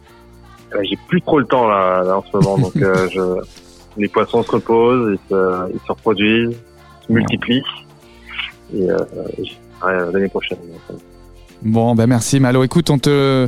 [0.74, 3.20] euh, j'ai plus trop le temps là, là, en ce moment, donc euh, je,
[3.96, 6.56] les poissons se reposent, ils se, ils se reproduisent,
[7.06, 7.62] se multiplient.
[8.74, 8.98] Et euh,
[9.80, 10.58] j'arrête l'année prochaine.
[11.62, 12.62] Bon, ben merci Malo.
[12.64, 13.46] Écoute, on te,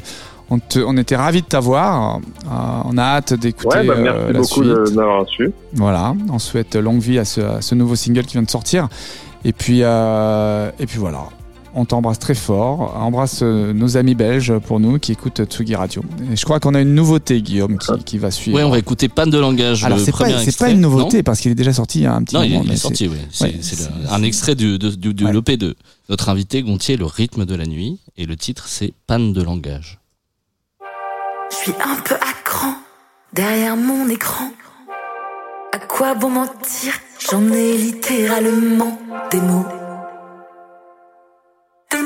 [0.51, 2.17] on te, on était ravis de t'avoir.
[2.17, 2.51] Euh,
[2.85, 4.65] on a hâte d'écouter Ouais, bah, euh, merci la beaucoup suite.
[4.65, 5.53] de de m'avoir reçu.
[5.75, 8.89] Voilà, on souhaite longue vie à ce, à ce nouveau single qui vient de sortir.
[9.45, 11.25] Et puis, euh, et puis voilà,
[11.75, 12.97] on t'embrasse très fort.
[12.97, 16.03] Embrasse euh, nos amis belges pour nous qui écoutent Tsugi Radio.
[16.31, 18.57] Et je crois qu'on a une nouveauté, Guillaume, qui, qui va suivre.
[18.57, 19.85] Ouais, on va écouter Panne de langage.
[19.85, 20.13] Alors, c'est
[20.59, 22.43] pas, une nouveauté Non parce qu'il est déjà sorti il y a un petit Non,
[22.43, 22.63] il, moment.
[22.65, 23.17] il mais est c'est- sorti, oui.
[23.31, 25.33] C'est un extrait du, de, du, du Ouais.
[25.33, 25.77] l'EP de
[26.09, 28.01] notre invité Gontier, Le rythme de la nuit.
[28.17, 29.99] Et le titre, c'est Panne de langage.
[31.51, 32.75] Je suis un peu à cran
[33.35, 34.51] derrière mon écran.
[35.75, 36.93] À quoi bon mentir?
[37.31, 38.99] J'en ai littéralement
[39.31, 39.65] des mots.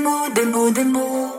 [0.07, 1.33] Des mots, des mots, des mots.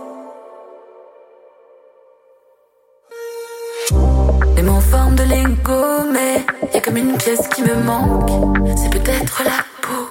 [4.56, 8.30] Des mots en forme de Lego, mais y a comme une pièce qui me manque.
[8.76, 10.10] C'est peut-être la peau,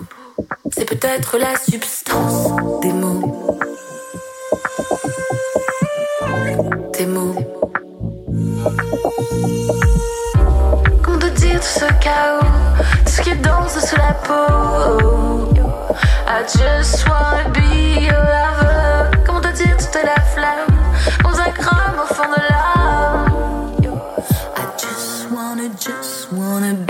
[0.75, 3.59] c'est peut-être la substance des mots.
[6.97, 7.37] Des mots.
[11.03, 12.41] Comment te dire tout ce chaos,
[13.05, 15.56] tout ce qui danse sous la peau.
[16.27, 19.11] I just wanna be your lover.
[19.25, 20.77] Comment te dire toute la flamme,
[21.23, 23.27] dans un crâne au fond de l'âme.
[24.57, 26.86] I just wanna, just wanna be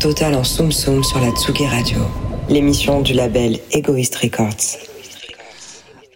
[0.00, 1.98] totale en Soum Soum sur la Tsugi Radio.
[2.48, 4.78] L'émission du label Egoist Records.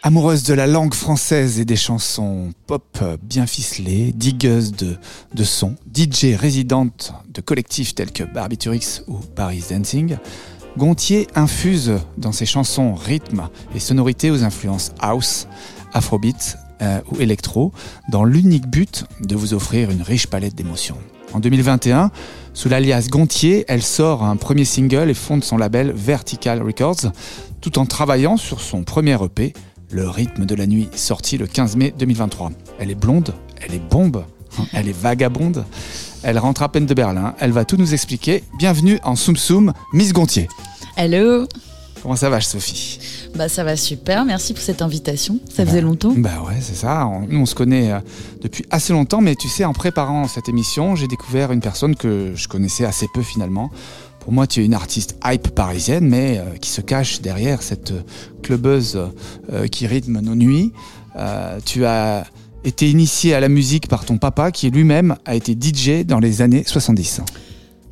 [0.02, 4.96] Amoureuse de la langue française et des chansons pop bien ficelées, digueuse de,
[5.34, 10.16] de son, DJ résidente de collectifs tels que Barbiturix ou Paris Dancing,
[10.78, 15.46] Gontier infuse dans ses chansons rythme et sonorités aux influences house,
[15.92, 17.70] afrobeat euh, ou électro,
[18.08, 20.96] dans l'unique but de vous offrir une riche palette d'émotions.
[21.34, 22.10] En 2021,
[22.54, 27.12] sous l'alias Gontier, elle sort un premier single et fonde son label Vertical Records,
[27.60, 29.52] tout en travaillant sur son premier EP,
[29.90, 32.52] Le rythme de la nuit, sorti le 15 mai 2023.
[32.78, 34.24] Elle est blonde, elle est bombe,
[34.72, 35.64] elle est vagabonde,
[36.22, 38.44] elle rentre à peine de Berlin, elle va tout nous expliquer.
[38.56, 40.48] Bienvenue en Soum Soum, Miss Gontier.
[40.96, 41.46] Hello
[42.04, 42.98] Comment ça va, Sophie?
[43.34, 45.40] Bah ça va super, merci pour cette invitation.
[45.50, 46.12] Ça faisait longtemps.
[46.14, 47.06] Bah ouais, c'est ça.
[47.06, 47.98] On- Nous, on se connaît euh,
[48.42, 52.32] depuis assez longtemps, mais tu sais, en préparant cette émission, j'ai découvert une personne que
[52.36, 53.70] je connaissais assez peu finalement.
[54.20, 57.92] Pour moi, tu es une artiste hype parisienne, mais euh, qui se cache derrière cette
[57.92, 58.02] euh,
[58.42, 59.00] clubeuse
[59.50, 60.72] euh, qui rythme nos nuits.
[61.16, 62.26] Euh, tu as
[62.64, 66.42] été initié à la musique par ton papa, qui lui-même a été DJ dans les
[66.42, 67.22] années 70.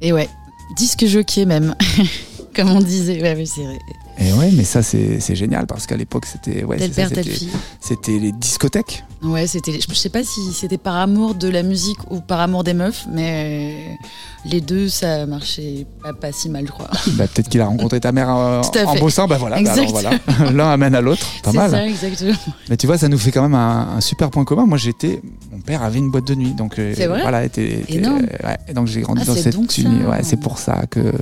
[0.03, 0.29] Et ouais,
[0.77, 1.75] disque jockey même,
[2.57, 3.21] comme on disait.
[3.23, 3.79] Ouais.
[4.19, 7.49] Et ouais, mais ça, c'est génial parce qu'à l'époque, c'était ouais, c'était- fille.
[7.81, 9.05] c'était les discothèques.
[9.23, 9.73] Ouais, c'était.
[9.81, 13.07] Je sais pas si c'était par amour de la musique ou par amour des meufs,
[13.11, 13.97] mais
[14.45, 16.91] les deux, ça marchait pas, pas si mal, je crois.
[17.13, 18.63] Bah, peut-être qu'il a rencontré ta mère euh, en
[18.95, 19.01] fait.
[19.01, 20.11] bossant, bah voilà, bah alors voilà.
[20.53, 21.71] l'un amène à l'autre, pas C'est mal.
[21.71, 22.33] ça, exactement.
[22.69, 24.67] Mais tu vois, ça nous fait quand même un, un super point commun.
[24.67, 27.81] Moi, j'étais, mon père avait une boîte de nuit, donc euh, C'est vrai voilà, était,
[27.89, 29.83] était- ouais, et donc j'ai grandi Ah, dans cette donc ça.
[29.83, 30.05] uni.
[30.05, 31.13] Ouais, c'est pour ça que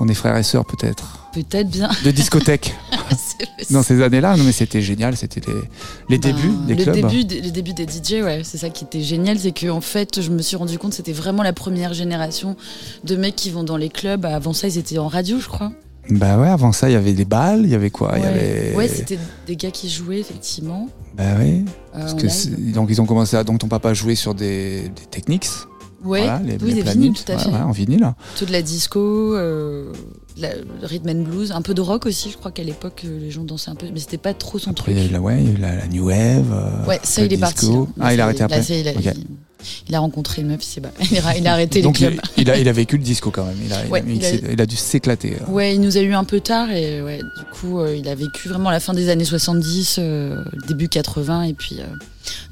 [0.00, 1.90] on est frères et sœurs peut-être Peut-être bien.
[2.04, 2.74] de discothèque
[3.10, 4.36] C'est- dans ces années-là.
[4.36, 5.16] Non, mais c'était génial.
[5.16, 5.54] C'était les,
[6.08, 6.94] les Ben, débuts des le clubs.
[6.94, 10.20] Début, des- le début des DJ, ouais, c'est ça qui était génial, c'est qu'en fait,
[10.20, 12.56] je me suis rendu compte que c'était vraiment la première génération
[13.04, 14.24] de mecs qui vont dans les clubs.
[14.24, 15.72] Avant ça, ils étaient en radio, je crois.
[16.08, 18.16] Bah ouais, avant ça, il y avait des balles, il y avait quoi?
[18.16, 18.74] Y ouais, avait.
[18.76, 20.88] Ouais, c'était des gars qui jouaient, effectivement.
[21.16, 21.64] Bah ouais.
[21.96, 25.06] euh, en que donc ils ont commencé à donc ton papa jouait sur des, des
[25.10, 25.48] techniques.
[26.06, 27.48] Ouais, voilà, les, oui, les des vinyles, tout à fait.
[27.50, 28.12] ouais, en vinyle.
[28.38, 29.92] Tout de la disco, euh,
[30.38, 32.30] la, le rhythm and blues, un peu de rock aussi.
[32.30, 34.70] Je crois qu'à l'époque, euh, les gens dansaient un peu, mais c'était pas trop son
[34.70, 34.96] Après, truc.
[34.96, 36.52] il y a eu la, ouais, il y a eu la, la New Wave.
[36.52, 37.40] euh, Ouais, ça, il est disco.
[37.40, 37.66] parti.
[37.66, 37.86] hein.
[37.96, 38.62] Là, Ah, il a arrêté là, après.
[38.62, 39.04] ça, il, a, Ok.
[39.04, 39.26] il-
[39.88, 42.14] il a rencontré une meuf, il, il, a, il a arrêté les Donc clubs.
[42.36, 43.56] il, il a, il a vécu le disco quand même.
[43.64, 45.38] Il a, Ouais, il dû s'éclater.
[45.40, 45.50] euh.
[45.50, 48.14] Ouais, il nous a eu un peu tard et ouais, du coup, euh, il a
[48.14, 51.80] vécu vraiment la fin des années 70, euh, début 80 et puis.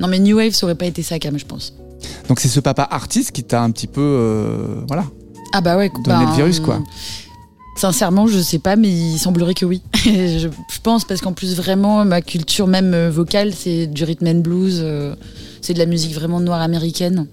[0.00, 1.72] Non, mais New Wave, ça aurait pas été ça quand même, je pense.
[2.28, 5.04] Donc c'est ce papa artiste qui t'a un petit peu, euh, voilà.
[5.52, 6.80] Ah bah ouais, Donner ben, le virus, quoi.
[7.76, 9.82] Sincèrement, je sais pas, mais il semblerait que oui.
[10.04, 10.48] je,
[10.82, 14.80] pense parce qu'en plus vraiment ma culture même euh, vocale, c'est du rhythm and blues,
[14.80, 15.14] euh,
[15.60, 17.26] c'est de la musique vraiment noire américaine.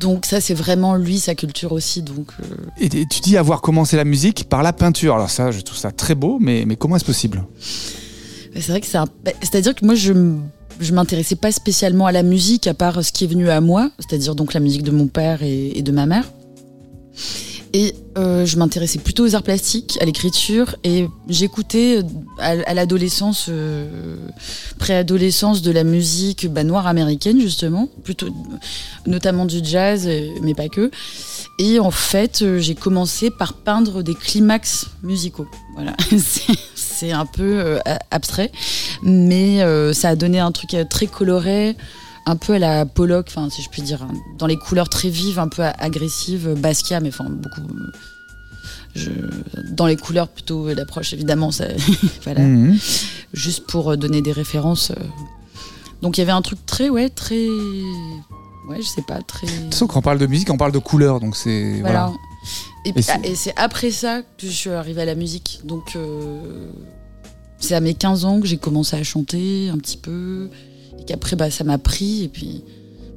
[0.00, 2.02] Donc ça, c'est vraiment lui sa culture aussi.
[2.02, 2.44] Donc euh,
[2.78, 5.14] Et, et tu dis avoir commencé la musique par la peinture.
[5.14, 7.44] Alors ça, je trouve ça très beau, mais, mais comment est-ce possible?
[8.54, 9.06] C'est vrai que c'est un...
[9.24, 10.12] bah, c'est-à-dire que moi je
[10.80, 13.90] je m'intéressais pas spécialement à la musique à part ce qui est venu à moi,
[13.98, 16.30] c'est-à-dire donc la musique de mon père et, de ma mère.
[17.74, 22.02] Et euh, je m'intéressais plutôt aux arts plastiques, à l'écriture, et j'écoutais euh,
[22.38, 24.16] à, l'adolescence, euh,
[24.78, 28.28] préadolescence, de la musique bah, noire américaine justement, plutôt
[29.06, 30.90] notamment du jazz, euh, mais pas que.
[31.58, 35.46] Et en fait, j'ai commencé par peindre des climax musicaux.
[35.74, 35.96] Voilà,
[37.02, 37.78] C'est- un peu euh,
[38.12, 38.52] abstrait,
[39.02, 41.76] mais euh, ça a donné un truc euh, très coloré,
[42.26, 45.08] un peu à la Pollock, enfin si je puis dire, hein, dans les couleurs très
[45.08, 47.62] vives, un peu a- agressives, Basquiat, mais enfin beaucoup.
[48.94, 49.10] Je,
[49.72, 51.64] dans les couleurs plutôt d'approche évidemment, ça,
[52.24, 52.78] voilà, Mhm.
[53.32, 54.92] juste pour donner des références.
[56.02, 57.48] Donc il y avait un truc très, ouais, très,
[58.68, 59.48] ouais, je sais pas, très.
[59.48, 62.06] De toute façon, quand on parle de musique, on parle de couleurs, donc c'est Voilà.
[62.06, 62.12] voilà.
[62.84, 65.14] Et, Et puis- c'est- ah, et c'est après ça que je suis arrivée à la
[65.14, 65.60] musique.
[65.64, 66.70] Donc, euh,
[67.58, 70.50] c'est à mes 15 ans que j'ai commencé à chanter un petit peu.
[71.00, 72.24] Et qu'après, bah, ça m'a pris.
[72.24, 72.62] Et puis,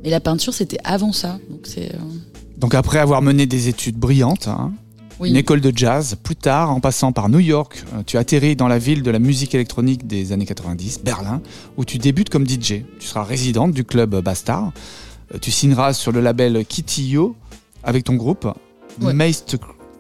[0.03, 1.39] Mais la peinture, c'était avant ça.
[1.49, 1.91] Donc c'est.
[1.95, 1.97] euh,
[2.59, 4.71] Donc après avoir mené des études brillantes, hein,
[5.19, 5.31] oui.
[5.31, 8.67] une école de jazz, plus tard, en passant par New York, euh, tu atterris dans
[8.67, 11.41] la ville de la musique électronique des années 90, Berlin,
[11.75, 12.83] où tu débutes comme DJ.
[12.99, 14.71] Tu seras résidente du club Bastard.
[15.41, 17.35] Tu signeras sur le label Kitty Yo
[17.83, 18.47] avec ton groupe
[19.01, 19.13] Ouais.
[19.13, 19.57] Meist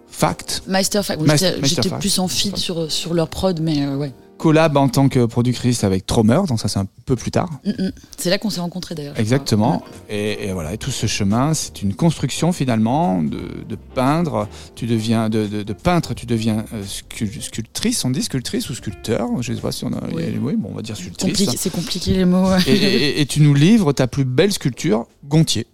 [0.07, 0.63] Fact.
[0.67, 1.21] Masterfact.
[1.21, 4.13] Mas- J'étais- plus en feed sur, sur leur prod, mais euh, ouais.
[4.37, 7.49] Collab en tant que productrice avec Tromer, donc ça c'est un peu plus tard.
[7.65, 7.91] Mm, mm.
[8.17, 9.17] C'est là qu'on s'est rencontrés d'ailleurs.
[9.17, 9.81] Exactement.
[10.09, 14.47] Et, et voilà, et tout ce chemin, c'est une construction finalement de, de peindre.
[14.75, 18.03] Tu deviens de, de- de peintre, tu deviens euh, scul- sculptrice.
[18.05, 20.01] On dit sculptrice ou sculpteur Je sais pas si on a.
[20.13, 20.23] Oui.
[20.41, 21.49] Oui, bon, on va dire sculptrice.
[21.57, 22.47] C'est compliqué les mots.
[22.67, 25.65] Et, et- et tu nous livres ta plus belle sculpture, Gontier.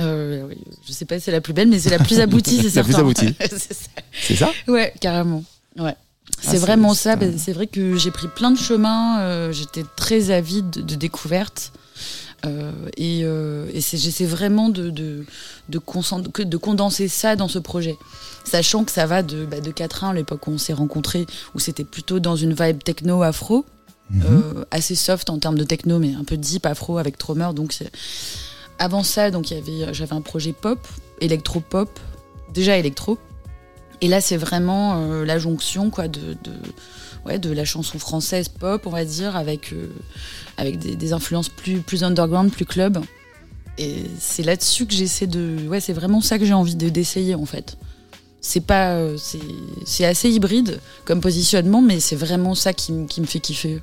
[0.00, 0.48] Euh,
[0.86, 2.70] je sais pas si c'est la plus belle, mais c'est la plus aboutie, c'est La
[2.70, 2.92] certain.
[2.92, 3.34] plus aboutie.
[3.50, 3.90] C'est ça.
[4.12, 4.50] C'est ça?
[4.68, 5.42] Ouais, carrément.
[5.78, 5.94] Ouais.
[6.40, 7.16] C'est c'est- vraiment ça.
[7.16, 9.20] bah, C'est vrai que j'ai pris plein de chemins.
[9.20, 11.72] euh, J'étais très avide de, de découvertes.
[12.46, 13.24] Euh, et
[13.74, 15.24] j'essaie vraiment de, de,
[16.58, 17.96] condenser ça dans ce projet.
[18.44, 21.26] Sachant que ça va de, bah, de 4-1, l'époque où on s'est rencontrés,
[21.56, 23.64] où c'était plutôt dans une vibe techno afro,
[24.10, 24.64] Mhm.
[24.70, 27.50] assez soft en termes de techno, mais un peu deep afro avec Tromer.
[27.54, 27.90] Donc c'est-
[28.78, 30.78] avant ça, donc avait, j'avais un projet pop,
[31.20, 31.98] électro-pop,
[32.52, 33.18] déjà électro.
[34.00, 39.36] Et là, c'est vraiment euh, la jonction de, la chanson française pop, on va dire,
[39.36, 39.88] avec, euh,
[40.76, 42.98] des, influences plus, underground, plus club.
[43.76, 45.68] Et c'est là-dessus que j'essaie de.
[45.68, 47.76] Ouais, c'est vraiment ça que j'ai envie de- d'essayer en fait.
[48.40, 49.16] C'est pas, euh,
[49.84, 53.80] c'est assez hybride comme positionnement, mais c'est vraiment ça qui me fait kiffer.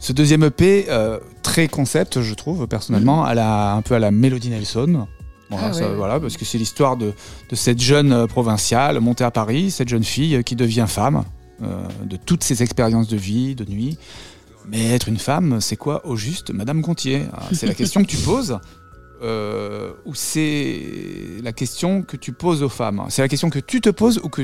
[0.00, 4.10] Ce deuxième EP, euh, très concept, je trouve, personnellement, à la, un peu à la
[4.10, 5.06] Mélodie Nelson.
[5.50, 7.12] Voilà, Ah ça- voilà, parce que c'est l'histoire de,
[7.50, 11.24] de cette jeune euh, provinciale montée à Paris, cette jeune fille euh, qui devient femme,
[11.62, 11.66] euh,
[12.04, 13.98] de toutes ses expériences de vie, de nuit.
[14.68, 17.26] Mais être une femme, c'est quoi au juste, Madame Gontier?
[17.32, 18.58] Ah, C'est la question que tu poses,
[19.22, 20.80] euh, ou c'est
[21.42, 24.30] la question que tu poses aux femmes C'est la question que tu te poses ou,
[24.30, 24.42] que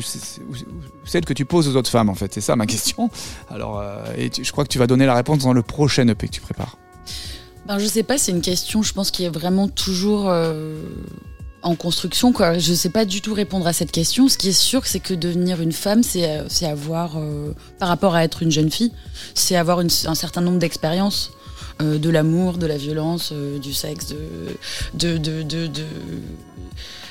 [1.04, 3.10] celle que tu poses aux autres femmes, en fait C'est ça ma question.
[3.50, 6.32] Alors, euh, je crois que tu vas donner la réponse dans le prochain EP que
[6.32, 6.76] tu prépares.
[7.66, 10.78] Ben, je sais pas, c'est une question, je pense, qui est vraiment toujours euh,
[11.62, 12.32] en construction.
[12.32, 12.58] Quoi.
[12.58, 14.28] Je sais pas du tout répondre à cette question.
[14.28, 17.18] Ce qui est sûr, c'est que devenir une femme, c'est avoir,
[17.78, 18.92] par rapport à être une jeune fille,
[19.34, 21.32] c'est avoir un certain nombre d'expériences.
[21.82, 24.08] Euh, de l'amour, de la violence, euh, du sexe,
[24.94, 25.68] de, de, de, de,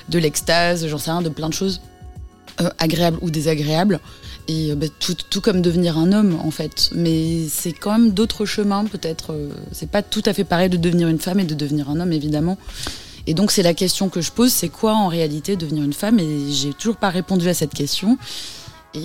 [0.09, 1.81] de, l'extase, j'en sais rien, de plein de choses,
[2.61, 3.99] euh, agréables ou désagréables.
[4.47, 6.89] Et bah, tout, tout comme devenir un homme, en fait.
[6.95, 9.35] Mais c'est quand même d'autres chemins, peut-être.
[9.71, 12.13] c'est pas tout à fait pareil de devenir une femme et de devenir un homme,
[12.13, 12.57] évidemment.
[13.27, 16.19] Et donc, c'est la question que je pose c'est quoi en réalité devenir une femme?
[16.19, 18.17] Et j'ai toujours pas répondu à cette question.
[18.95, 18.99] Et.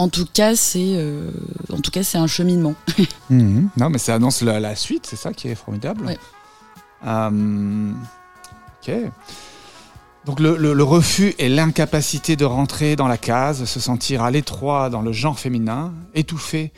[0.00, 1.30] En tout cas, c'est euh,
[1.70, 2.74] en tout cas c'est un cheminement.
[3.30, 6.06] Non, mais ça annonce la, la suite, c'est ça qui est formidable.
[6.06, 6.18] Ouais.
[7.06, 7.92] Euh,
[8.82, 8.92] ok.
[10.26, 14.30] Donc le, le- le refus et l'incapacité de rentrer dans la case, se sentir à
[14.30, 16.72] l'étroit dans le genre féminin, étouffé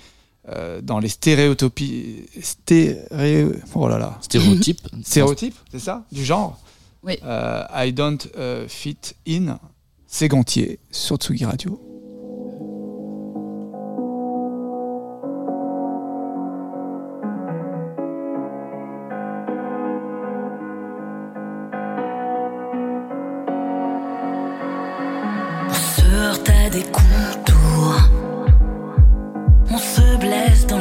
[0.49, 4.81] euh, dans les stéréotopies, stéréo, oh là là, Stéréotype.
[5.05, 6.59] stéréotypes, c'est ça, du genre.
[7.05, 7.19] Oui.
[7.25, 8.19] Euh, I don't
[8.69, 8.99] fit
[9.29, 9.59] in.
[10.07, 11.81] C'est Gontier sur Tsugi Radio.
[30.23, 30.79] Blesse dans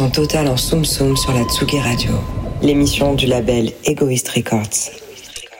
[0.00, 2.12] immersion totale en Soum Soum sur la Tsugi Radio,
[2.62, 4.90] l'émission du label Egoist Records.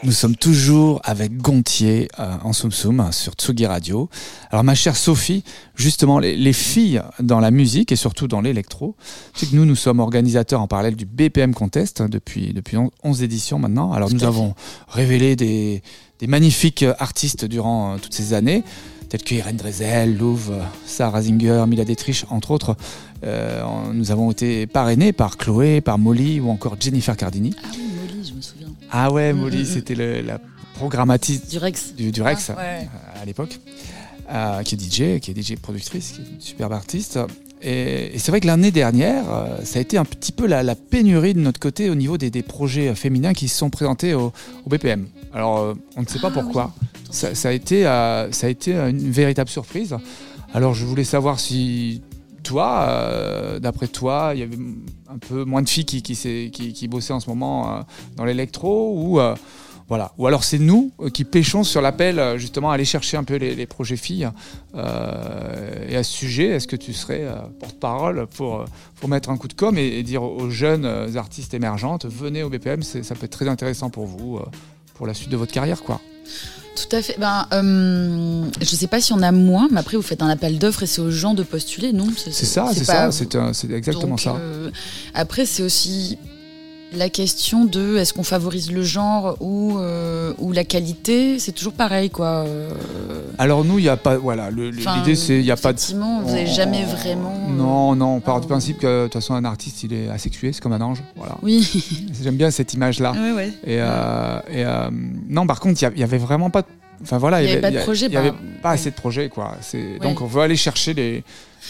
[0.03, 4.09] Nous sommes toujours avec Gontier euh, en Soum Soum sur Tsugi Radio.
[4.51, 8.97] Alors ma chère Sophie, justement les, les filles dans la musique et surtout dans l'électro,
[9.35, 12.91] c'est que nous nous sommes organisateurs en parallèle du BPM Contest hein, depuis depuis on-
[13.05, 13.93] 11 éditions maintenant.
[13.93, 14.55] Alors nous avons
[14.89, 15.83] révélé des,
[16.19, 18.65] des magnifiques artistes durant euh, toutes ces années,
[19.11, 22.75] tels que Irène Drezel, Louvre, euh, Sarah Zinger, Mila Dietrich, entre autres.
[23.25, 23.63] Euh,
[23.93, 27.55] nous avons été parrainés par Chloé, par Molly ou encore Jennifer Cardini.
[27.63, 28.69] Ah oui, Molly, je me souviens.
[28.91, 29.65] Ah ouais, Mm, Molly, mm, mm.
[29.67, 30.41] c'était la
[30.75, 31.95] programmatrice Du Rex.
[31.95, 32.89] du, du Rex Ah, ouais.
[33.17, 33.59] euh, à l'époque,
[34.33, 37.19] euh, qui est DJ, qui est DJ productrice, qui est une superbe artiste.
[37.63, 39.25] Et, et c'est vrai que l'année dernière,
[39.65, 42.31] ça a été un petit peu la, la pénurie de notre côté au niveau des,
[42.31, 44.33] des projets féminins qui se sont présentés au,
[44.65, 45.07] au BPM.
[45.35, 46.73] Alors, on ne sait pas Ah pourquoi.
[47.11, 49.95] Ça, ça a été, ça a été une véritable surprise.
[50.55, 52.01] Alors, je voulais savoir si
[52.43, 54.59] toi, euh, d'après toi, il y avait
[55.09, 57.81] un peu moins de filles qui, qui, bossaient en ce moment euh,
[58.17, 59.35] dans l'électro ou euh,
[59.89, 60.13] voilà.
[60.19, 63.67] Ou alors c'est nous qui pêchons sur l'appel justement à aller chercher un peu les,
[63.67, 64.31] projets filles.
[64.77, 67.27] Et à ce sujet, est-ce que tu serais
[67.59, 68.65] porte-parole pour,
[69.09, 70.87] mettre un coup de com et, dire aux jeunes
[71.17, 74.39] artistes émergentes, venez au BPM, ça peut être très intéressant pour vous,
[74.95, 76.01] pour la suite de votre carrière, quoi.
[76.77, 77.17] Tout à fait.
[77.19, 80.59] Ben, euh, je sais pas si on a moins, mais après vous faites un appel
[80.59, 82.07] d'offres et c'est aux gens de postuler, non?
[82.17, 84.37] C'est ça, c'est ça, c'est exactement Donc, ça.
[84.39, 84.71] euh,
[85.15, 86.17] après, c'est aussi
[86.93, 91.39] la question de est-ce qu'on favorise le genre ou, euh, ou la qualité.
[91.39, 92.45] C'est toujours pareil, quoi.
[92.47, 92.71] euh,
[93.39, 95.79] Alors nous, il n'y a pas, voilà, enfin, l'idée c'est, il n'y a pas de...
[95.81, 97.47] Vous n'avez jamais vraiment.
[97.49, 100.09] euh, Non, non, on part du principe que de toute façon un artiste il est
[100.09, 101.03] asexué, c'est comme un ange.
[101.17, 101.37] Voilà.
[101.43, 101.69] Oui.
[102.23, 103.13] J'aime bien cette image-là.
[103.13, 103.49] ouais, ouais.
[103.65, 104.65] Et, euh, et,
[105.29, 106.63] non, par contre, il y a- il y, avait vraiment pas.
[106.63, 106.67] de-
[107.03, 109.29] Enfin voilà, Il y avait pas de y projet, avait bah, pas assez de projets,
[109.29, 109.57] quoi.
[109.73, 109.99] Ouais.
[110.01, 111.25] donc on veut aller chercher les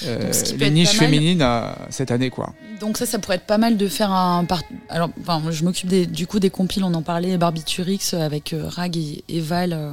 [0.04, 2.52] euh, Donc, les niches féminines euh, cette année, quoi.
[2.80, 4.44] Donc ça, ça pourrait être pas mal de faire un...
[4.44, 4.62] Part...
[4.88, 8.96] Alors, enfin, je m'occupe du coup des compiles, on en parlait, Barbiturix avec euh, Rag
[8.96, 9.72] et, et Val.
[9.72, 9.92] euh,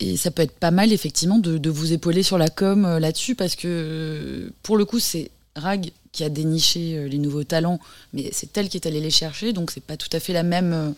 [0.00, 2.98] et ça peut être pas mal, effectivement, de, de vous épauler sur la com euh,
[2.98, 7.44] là-dessus, parce que euh, pour le coup, c'est Rag qui a déniché euh, les nouveaux
[7.44, 7.78] talents,
[8.12, 10.42] mais c'est elle qui est allée les chercher, donc c'est pas tout à fait la
[10.42, 10.94] même...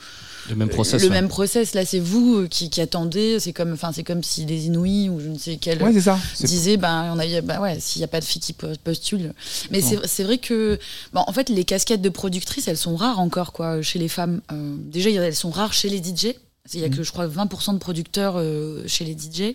[0.46, 1.02] euh, Le même process.
[1.02, 1.14] le ouais.
[1.14, 1.74] même process.
[1.74, 3.38] Là, c'est vous euh, qui, qui attendez.
[3.40, 6.00] C'est comme, enfin, c'est comme si les Inouïs ou je ne sais quel Ouais, c'est
[6.02, 6.18] ça.
[6.34, 8.66] C'est- disaient, ben, on a, bah ouais, s'il n'y a pas de filles qui po-
[8.82, 9.32] postulent.
[9.70, 10.78] Mais c'est, c'est vrai que,
[11.12, 14.40] bon, en fait, les casquettes de productrices, elles sont rares encore, quoi, chez les femmes.
[14.52, 16.34] Euh, déjà, elles sont rares chez les DJ.
[16.72, 19.54] Il y a que, je crois, 20% de producteurs euh, chez les DJ.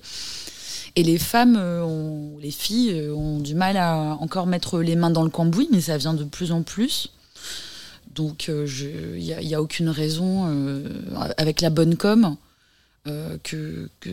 [0.96, 4.96] Et les femmes, euh, ont- les filles, euh, ont du mal à encore mettre les
[4.96, 7.10] mains dans le cambouis, mais ça vient de plus en plus.
[8.16, 10.84] Donc, euh, je- il n'y a, il y a aucune raison, euh,
[11.38, 12.36] avec la bonne com,
[13.08, 14.10] euh, que, que,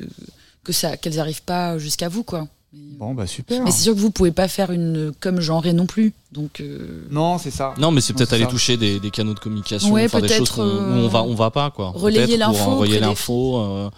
[0.64, 2.46] que ça, qu'elles n'arrivent pas jusqu'à vous, quoi.
[2.72, 3.62] Bon, bah super.
[3.64, 6.12] Mais c'est sûr que vous pouvez pas faire une com genrée non plus.
[6.32, 7.74] Donc, euh, Non, c'est ça.
[7.78, 8.50] Non, mais c'est peut-être aller ça.
[8.50, 11.50] toucher des, des canaux de communication, Ouais, faire des choses où on va, on va
[11.50, 11.90] pas, quoi.
[11.90, 13.90] relayer Peut-être l'info des l'info euh,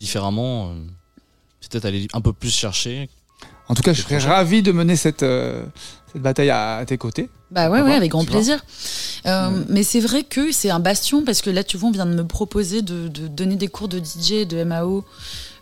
[0.00, 0.68] différemment.
[0.70, 0.74] euh,
[1.70, 3.08] peut-être aller un peu plus chercher.
[3.68, 5.64] En tout cas, je serais ravi de mener cette cette,
[6.12, 7.28] cette bataille à, à tes côtés.
[7.50, 8.58] Bah ouais, Pourquoi ouais, avec grand plaisir.
[9.26, 9.64] Euh, Ouais.
[9.68, 12.14] Mais c'est vrai que c'est un bastion parce que là, tu vois, on vient de
[12.14, 15.04] me proposer de, de donner des cours de DJ de MAO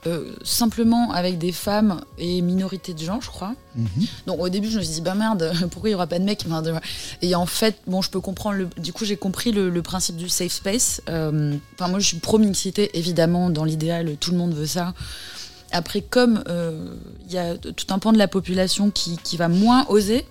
[0.07, 3.55] euh, simplement avec des femmes et minorités de genre, je crois.
[3.74, 3.86] Mhm.
[4.26, 6.24] Donc au début, je me suis dit, bah merde, pourquoi il n'y aura pas de
[6.24, 6.44] mecs?
[7.22, 8.57] Et en fait, bon, je peux comprendre.
[8.57, 8.68] Le...
[8.78, 11.00] Du coup, j'ai compris le, le principe du safe space.
[11.09, 14.92] Euh, Enfin, moi, je suis pro-mixité, évidemment, dans l'idéal, tout le monde veut ça.
[15.75, 16.95] Après, comme euh,
[17.27, 20.25] il y a tout un pan de la population qui, qui va moins oser,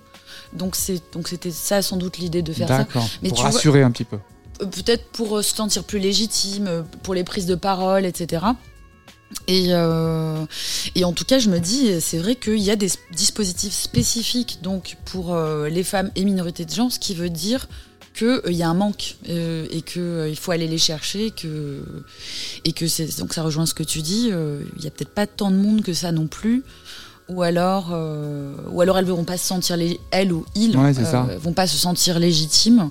[0.53, 2.77] donc c'est donc c'était ça sans doute l'idée de faire ça.
[2.79, 3.05] D'accord.
[3.21, 4.17] Mais Pour tu vois- rassurer un petit peu.
[4.61, 8.45] Euh, Peut-être pour euh, se sentir plus légitime, pour les prises de parole, etc.
[9.47, 10.45] Et, euh,
[10.95, 14.59] et en tout cas, je me dis, c'est vrai qu'il y a des dispositifs spécifiques
[14.61, 17.67] donc pour euh, les femmes et minorités de genre, ce qui veut dire
[18.13, 21.81] qu'il y a un manque euh, et qu'il faut aller les chercher que,
[22.65, 24.29] et que c'est donc ça rejoint ce que tu dis.
[24.31, 26.63] euh, Il y a peut-être pas tant de monde que ça non plus.
[27.29, 30.75] Ou alors, euh, ou alors elles ne vont pas se sentir, les, elles ou ils,
[30.77, 30.91] Ouais,
[31.41, 32.89] vont pas se sentir légitimes.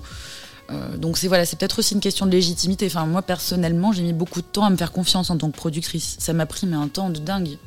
[0.71, 2.87] Euh, donc c'est voilà, c'est peut-être aussi une question de légitimité.
[2.87, 5.55] Enfin moi personnellement, j'ai mis beaucoup de temps à me faire confiance en tant que
[5.57, 6.15] productrice.
[6.19, 7.57] Ça m'a pris mais un temps de dingue.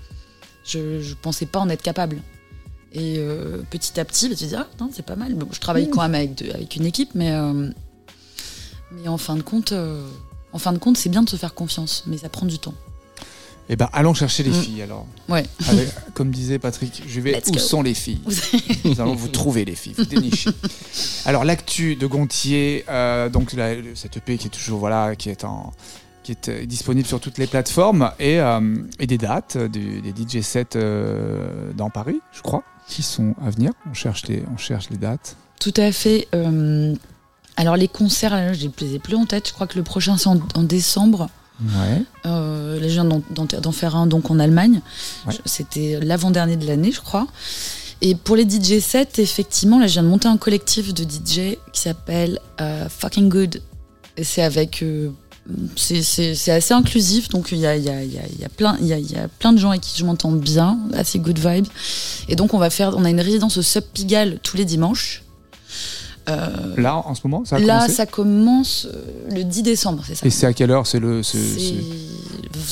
[0.64, 2.20] Je, je pensais pas en être capable.
[2.98, 5.34] Et euh, petit à petit, bah, tu te dis ah non c'est pas mal.
[5.34, 7.68] Bon, je travaille quand même avec, de- avec une équipe, mais euh,
[8.92, 10.02] mais en fin de compte, euh,
[10.52, 12.74] en fin de compte, c'est bien de se faire confiance, mais ça prend du temps.
[13.68, 14.62] Eh ben, allons chercher les Mm.
[14.62, 15.06] filles alors.
[15.28, 15.44] Ouais.
[15.68, 17.58] Avec- comme disait Patrick, je vais Let's où go.
[17.58, 18.20] sont les filles
[18.84, 20.50] Nous allons vous trouver les filles, vous dénicher.
[21.26, 22.84] Alors l'actu de Gontier,
[23.32, 25.72] donc la- cette EP qui est toujours voilà, qui est en
[26.22, 30.40] qui est disponible sur toutes les plateformes et, euh, et des dates du- des DJ
[30.42, 32.64] sets euh, dans Paris, je crois.
[32.88, 33.72] Qui sont à venir.
[33.90, 35.36] On cherche les, on cherche les dates.
[35.60, 36.28] Tout à fait.
[36.34, 36.94] euh,
[37.56, 39.48] alors les concerts, là, je les ai plus en tête.
[39.48, 41.28] Je crois que le prochain c'est en, en décembre.
[41.60, 42.02] Ouais.
[42.26, 44.82] Euh, là, je viens d'en- faire un donc en Allemagne.
[45.26, 45.34] Ouais.
[45.46, 47.26] C'était l'avant-dernier de l'année, je crois.
[48.02, 51.56] Et pour les DJ sets, effectivement, là, je viens de monter un collectif de DJ
[51.72, 53.62] qui s'appelle euh, Fucking Good.
[54.18, 54.82] Et c'est avec.
[55.76, 58.92] C'est- assez inclusif, donc il y a, y, a, y, a, y, a plein- y,
[58.92, 61.66] a, il y a plein de gens avec qui je m'entends bien, assez good vibes.
[62.28, 65.22] Et donc on va faire, on a une résidence au Sub Pigalle tous les dimanches.
[66.28, 70.02] Euh, Là, en ce moment, ça a là, commencé ça commence euh, le 10 décembre,
[70.06, 71.22] c'est ça Et c'est à quelle heure C'est le.
[71.22, 71.74] C'est c'est-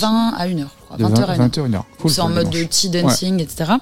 [0.00, 0.96] 20 à 1h, je crois.
[0.96, 1.38] de 20h à 1h.
[1.38, 3.72] 20 h Cool c'est en mode de tea dancing, etc.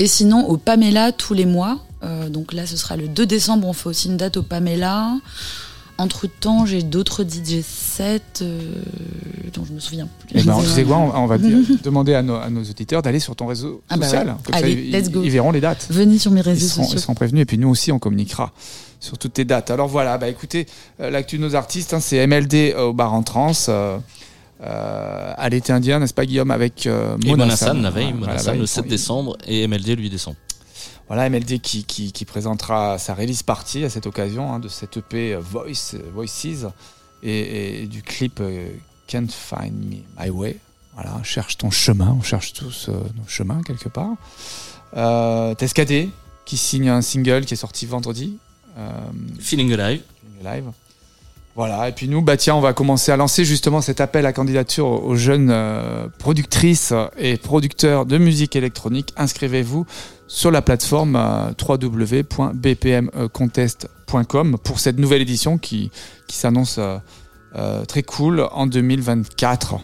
[0.00, 1.78] Et sinon, au Pamela, tous les mois.
[2.02, 5.12] euh, donc là, ce sera le 2 décembre, on fait aussi une date au Pamela.
[6.00, 8.58] Entre temps, j'ai d'autres DJ sets euh,
[9.52, 10.40] dont je me souviens plus.
[10.40, 13.02] Eh ben, tu sais quoi, on, on va dire- demander à nos, à nos auditeurs
[13.02, 14.28] d'aller sur ton réseau Ah bah social.
[14.28, 14.32] ouais.
[14.44, 15.20] Comme ça, Allez, ils, let's go.
[15.22, 15.86] ils verront les dates.
[15.90, 17.00] Venez sur mes Ils réseaux seront, ils sociaux.
[17.00, 18.52] seront prévenus et puis nous aussi on communiquera
[18.98, 19.70] sur toutes tes dates.
[19.70, 20.66] Alors voilà, bah écoutez,
[21.00, 23.98] euh, l'actu de nos artistes, hein, c'est MLD au bar en trans, euh,
[24.62, 27.82] euh, à l'été indien, n'est-ce pas Guillaume, avec euh, Et Mona Monassan San.
[27.82, 30.10] la veille, Voilà, Monassan la veille, le ils 7 font- décembre et MLD le 8
[30.10, 30.36] décembre.
[31.10, 34.96] Voilà, MLD qui, qui, qui présentera sa release party à cette occasion hein, de cette
[34.98, 36.68] EP euh, Voice, euh, Voices
[37.24, 38.70] et, et du clip euh,
[39.08, 40.58] Can't Find Me My Way.
[40.94, 44.12] Voilà, cherche ton chemin, on cherche tous euh, nos chemins quelque part.
[44.96, 46.10] Euh, Tescadé
[46.44, 48.38] qui signe un single qui est sorti vendredi.
[48.78, 48.92] Euh,
[49.40, 50.70] Feeling Alive.
[51.56, 54.32] Voilà, et puis nous, bah tiens, on va commencer à lancer justement cet appel à
[54.32, 59.12] candidature aux jeunes euh, productrices et producteurs de musique électronique.
[59.16, 59.84] Inscrivez-vous
[60.28, 65.90] sur la plateforme euh, www.bpmcontest.com pour cette nouvelle édition qui,
[66.28, 67.00] s'annonce euh,
[67.84, 69.80] très cool en 2024.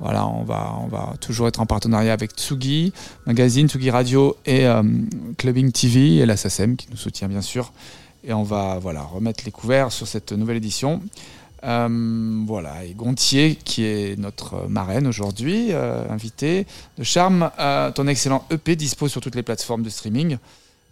[0.00, 2.92] Voilà, on va, on va toujours être en partenariat avec Tsugi
[3.26, 4.66] Magazine, Tsugi Radio et
[5.38, 7.72] Clubbing TV et la SACEM qui nous soutient bien sûr.
[8.26, 11.02] Et on va voilà, remettre les couverts sur cette nouvelle édition.
[11.64, 16.66] Euh, voilà, et Gontier, qui est notre marraine aujourd'hui, euh, invité
[16.98, 20.36] de Charme, euh, ton excellent EP dispo sur toutes les plateformes de streaming.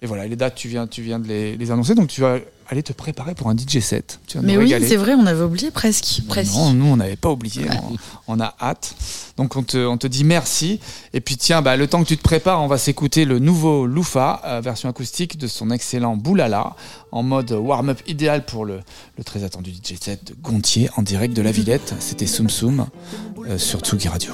[0.00, 2.38] Et voilà, les dates, tu viens, tu viens de les, les annoncer, donc tu vas
[2.72, 4.18] aller te préparer pour un DJ set.
[4.26, 6.22] Tu vas Mais oui, c'est vrai, on avait oublié presque.
[6.26, 6.52] presque.
[6.54, 7.66] Non, nous, on n'avait pas oublié.
[8.26, 8.94] On, on a hâte.
[9.36, 10.80] Donc, on te, on te dit merci.
[11.12, 13.86] Et puis, tiens, bah, le temps que tu te prépares, on va s'écouter le nouveau
[13.86, 16.74] Loufa, euh, version acoustique de son excellent Boulala,
[17.12, 18.80] en mode warm-up idéal pour le,
[19.18, 21.94] le très attendu DJ set de Gontier en direct de la Villette.
[22.00, 22.86] C'était Soum Soum
[23.48, 24.32] euh, sur Tsugi Radio.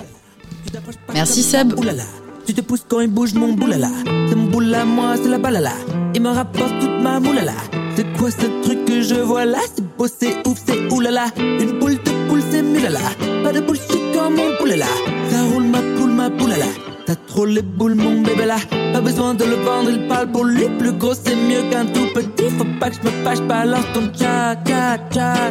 [1.12, 1.76] Merci Seb.
[1.78, 2.04] Oulala,
[2.46, 3.90] tu te pousses quand il bouge mon boulala.
[4.28, 5.72] C'est mon boula, moi, c'est la balala.
[6.14, 7.54] Il me rapporte toute ma moulala.
[7.98, 9.58] C'est quoi ce truc que je vois là?
[9.74, 11.24] C'est beau, c'est ouf, c'est oulala.
[11.36, 13.00] Une boule de poule, c'est mulala.
[13.42, 14.86] Pas de bullshit comme mon boulala.
[15.30, 16.66] Ça roule ma poule, ma boulala.
[17.06, 18.58] T'as trop les boules, mon bébé là.
[18.92, 20.66] Pas besoin de le vendre, il parle pour lui.
[20.78, 22.48] Plus gros, c'est mieux qu'un tout petit.
[22.56, 25.50] Faut pas que je me fâche, balance ton tcha, tcha, tcha.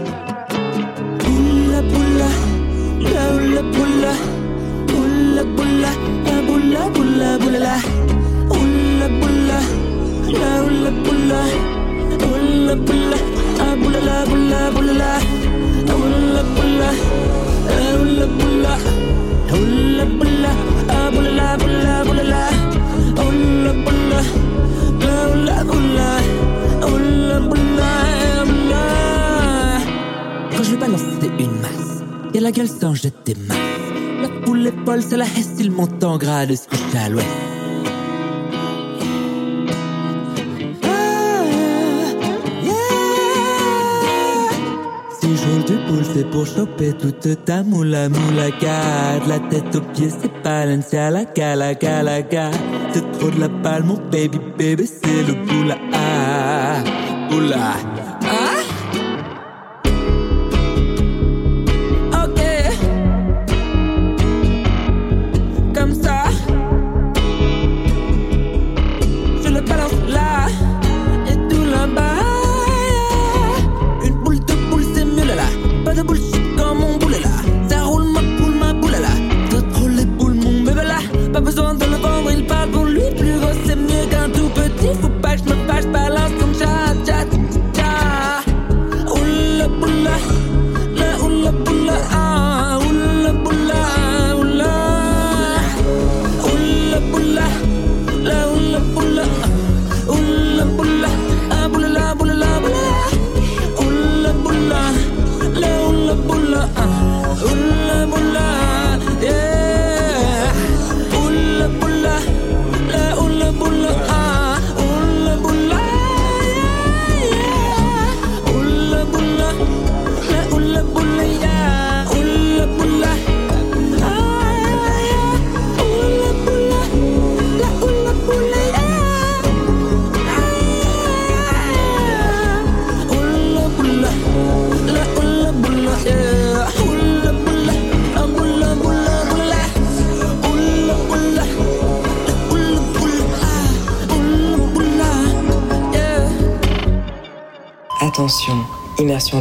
[1.20, 2.30] Boula, boula,
[3.12, 4.14] la oula, boula.
[4.96, 5.92] Oula boula,
[6.26, 7.78] la boula boula boula la.
[8.56, 9.60] Oula boula,
[10.32, 11.77] la oula boula.
[30.52, 32.04] Quand je balance, c'est une masse.
[32.34, 33.58] Y'a la gueule sans jeter masse.
[34.22, 36.80] La poule folle, c'est la hesse, il monte en grade, se couche
[46.14, 51.12] c'est pour choper toute ta moula moula De La tête aux pieds, c'est Balenciaga,
[51.56, 52.58] la gala, la gala.
[52.94, 55.78] C'est trop de la balle, mon baby, baby, c'est le boula.
[57.30, 58.07] Boula.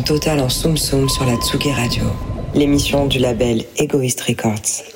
[0.06, 2.04] Totale en Soum Soum sur la Tsugi Radio.
[2.54, 4.95] L'émission du label Egoist Records.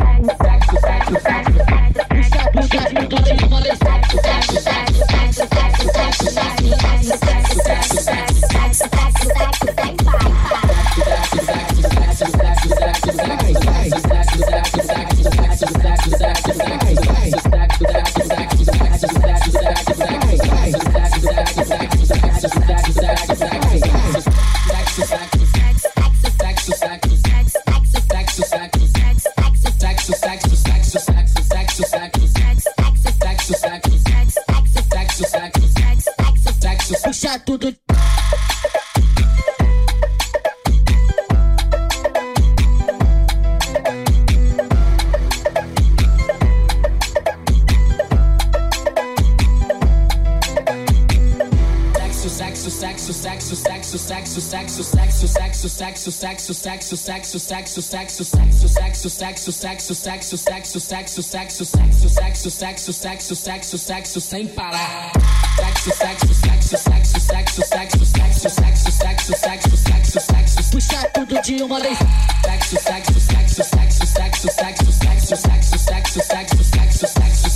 [56.53, 62.51] saxo saxo saxo saxo saxo saxo saxo saxo saxo saxo saxo saxo saxo saxo saxo
[62.51, 65.11] saxo saxo saxo saxo sem parar
[65.57, 71.63] saxo saxo saxo saxo saxo saxo saxo saxo saxo saxo saxo saxo puxar tudo de
[71.63, 71.97] uma vez
[72.45, 77.49] saxo saxo saxo saxo saxo saxo saxo saxo saxo saxo saxo saxo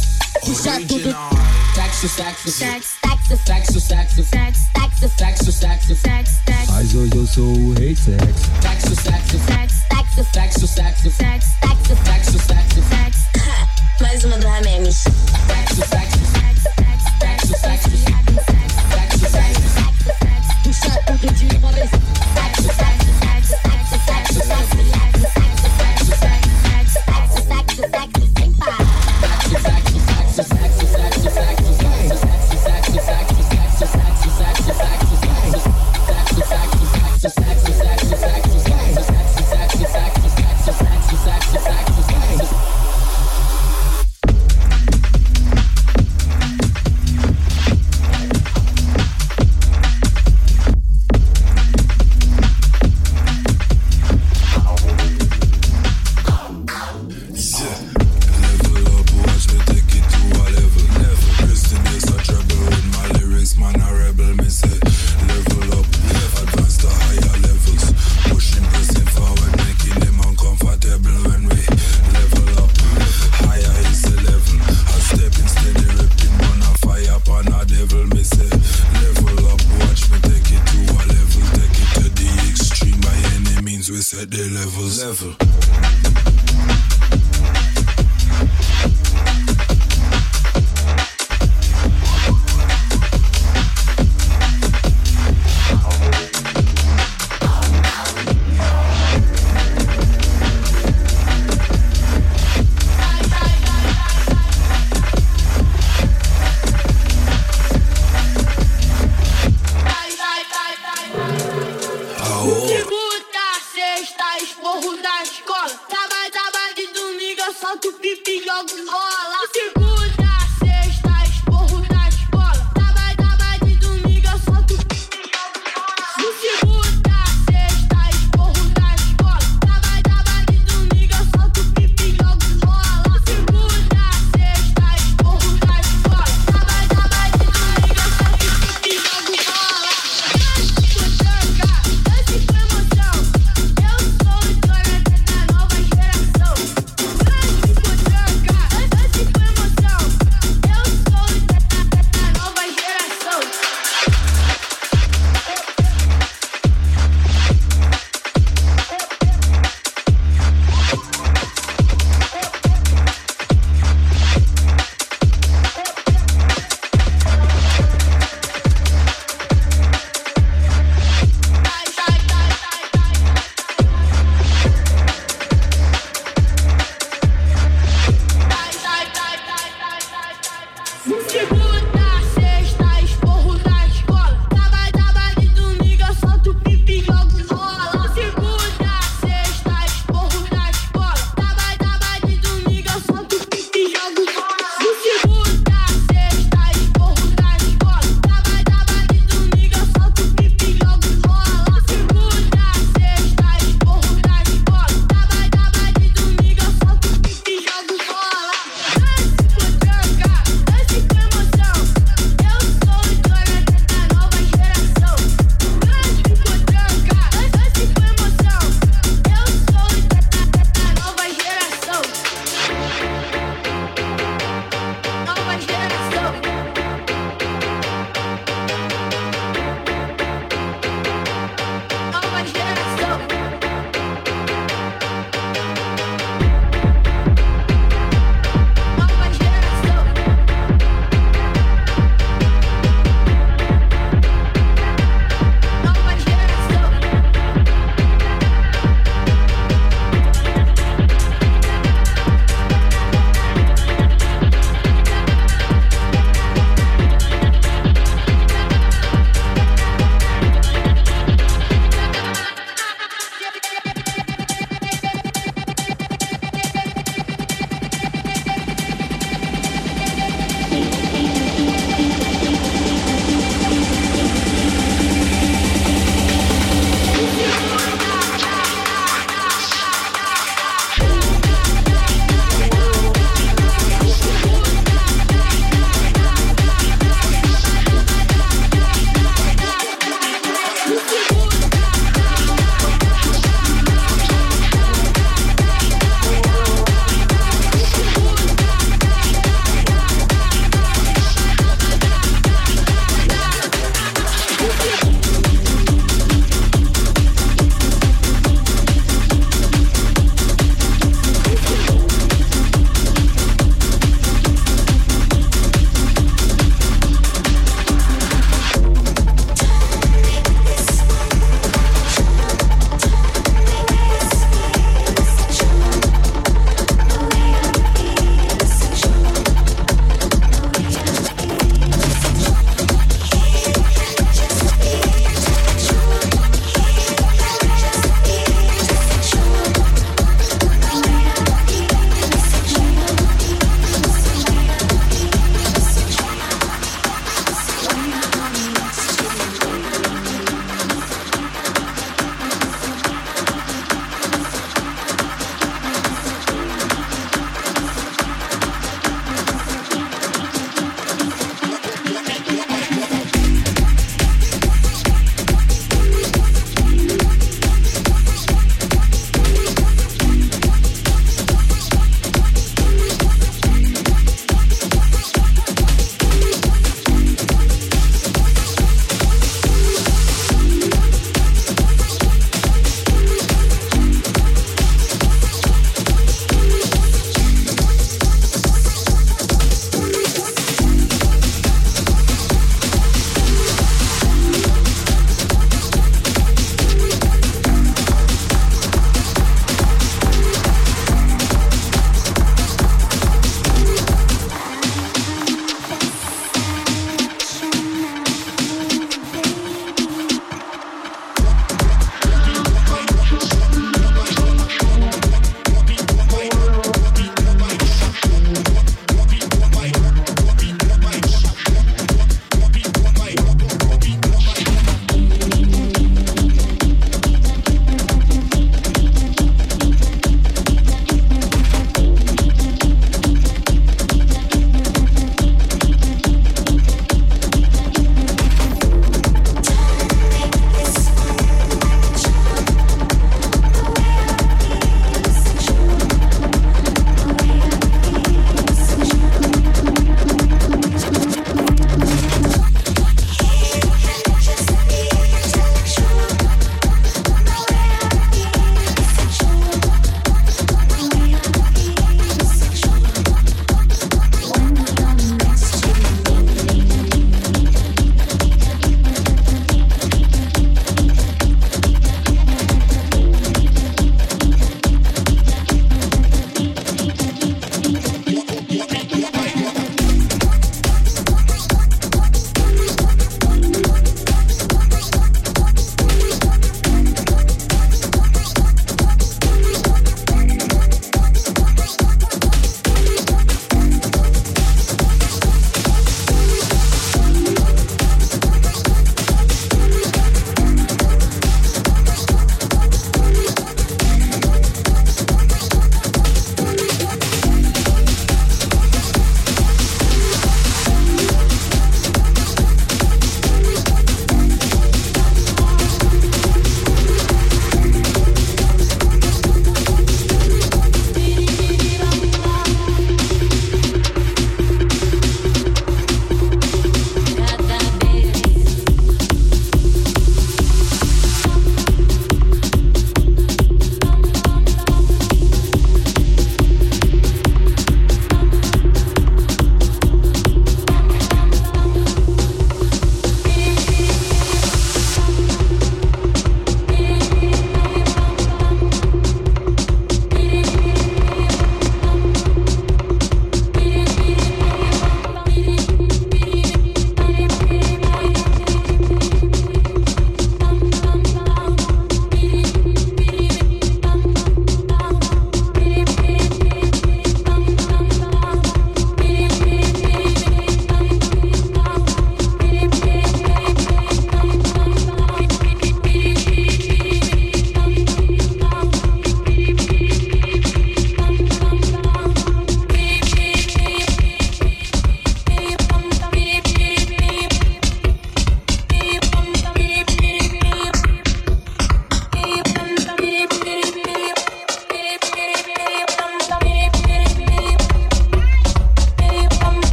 [0.46, 1.12] puxar tudo
[1.76, 2.85] saxo saxo saxo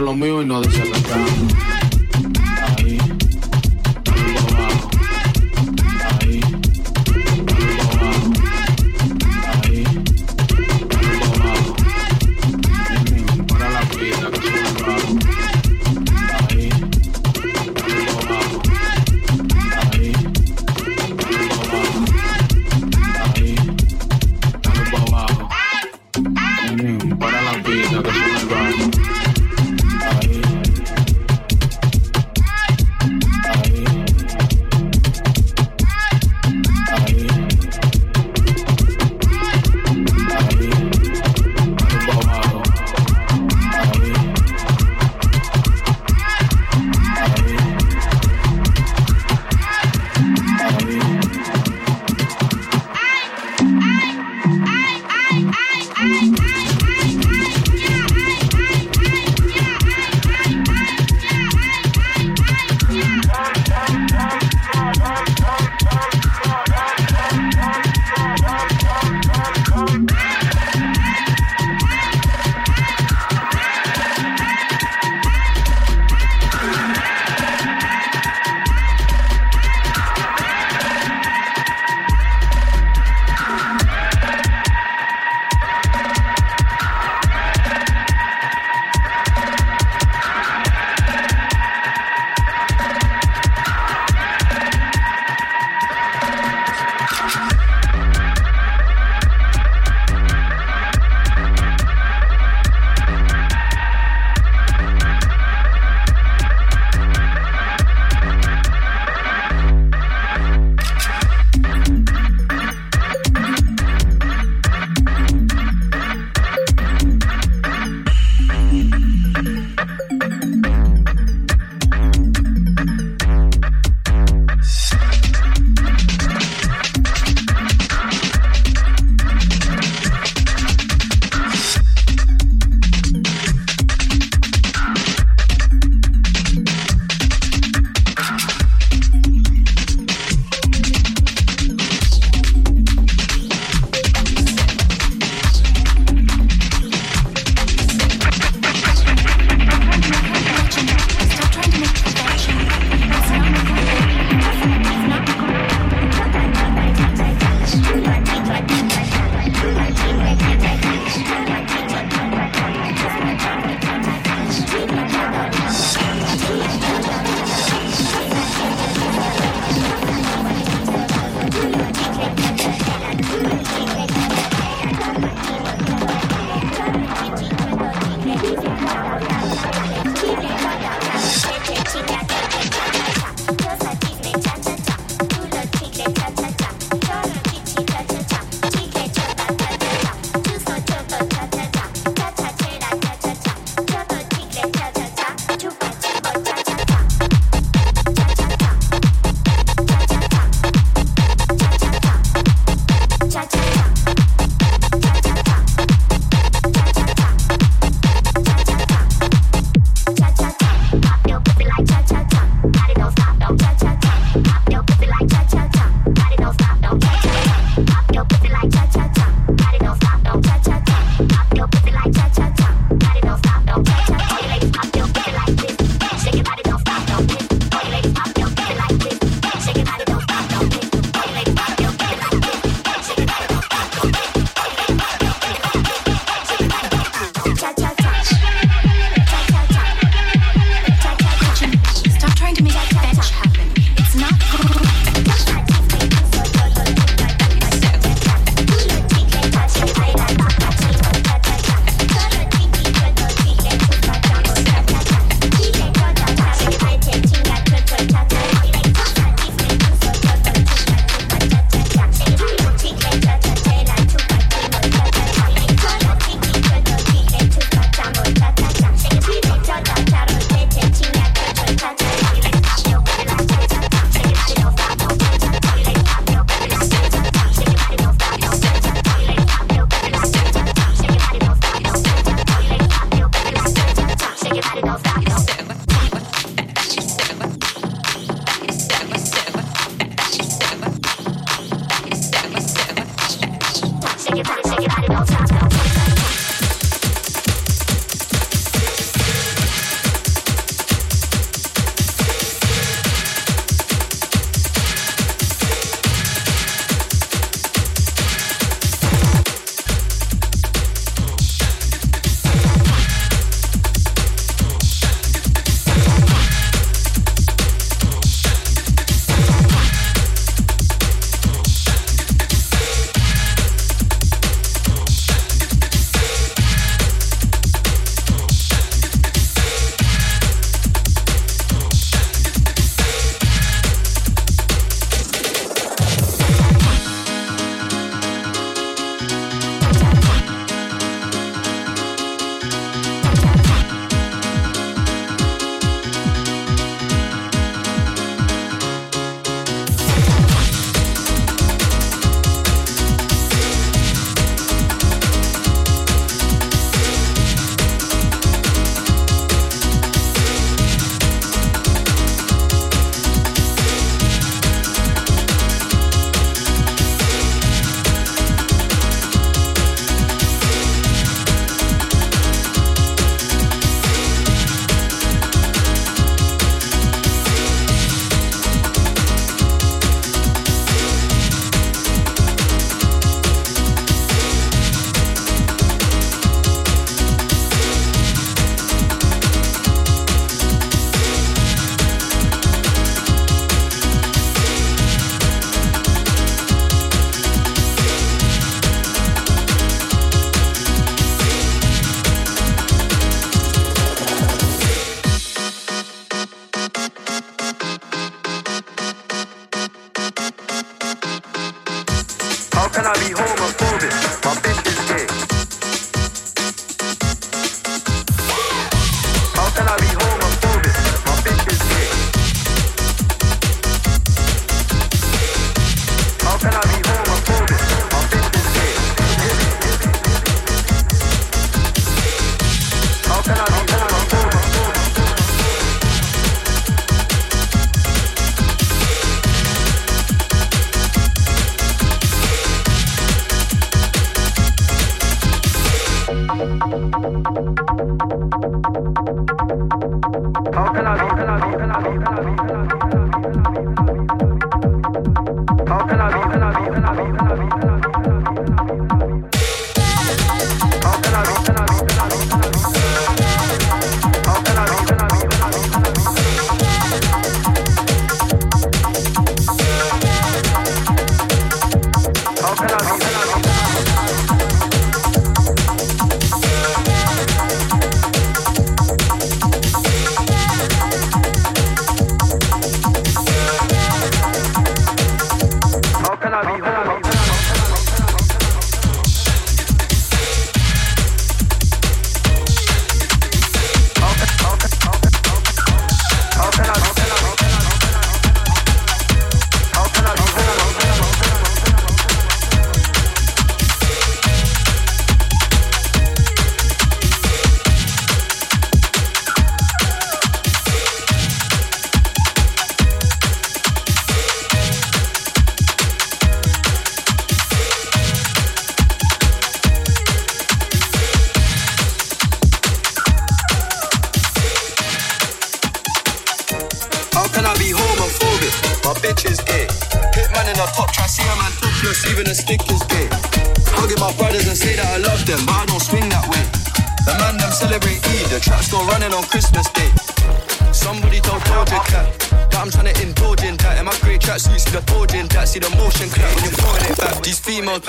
[0.00, 0.83] lo mío y nos desatacamos.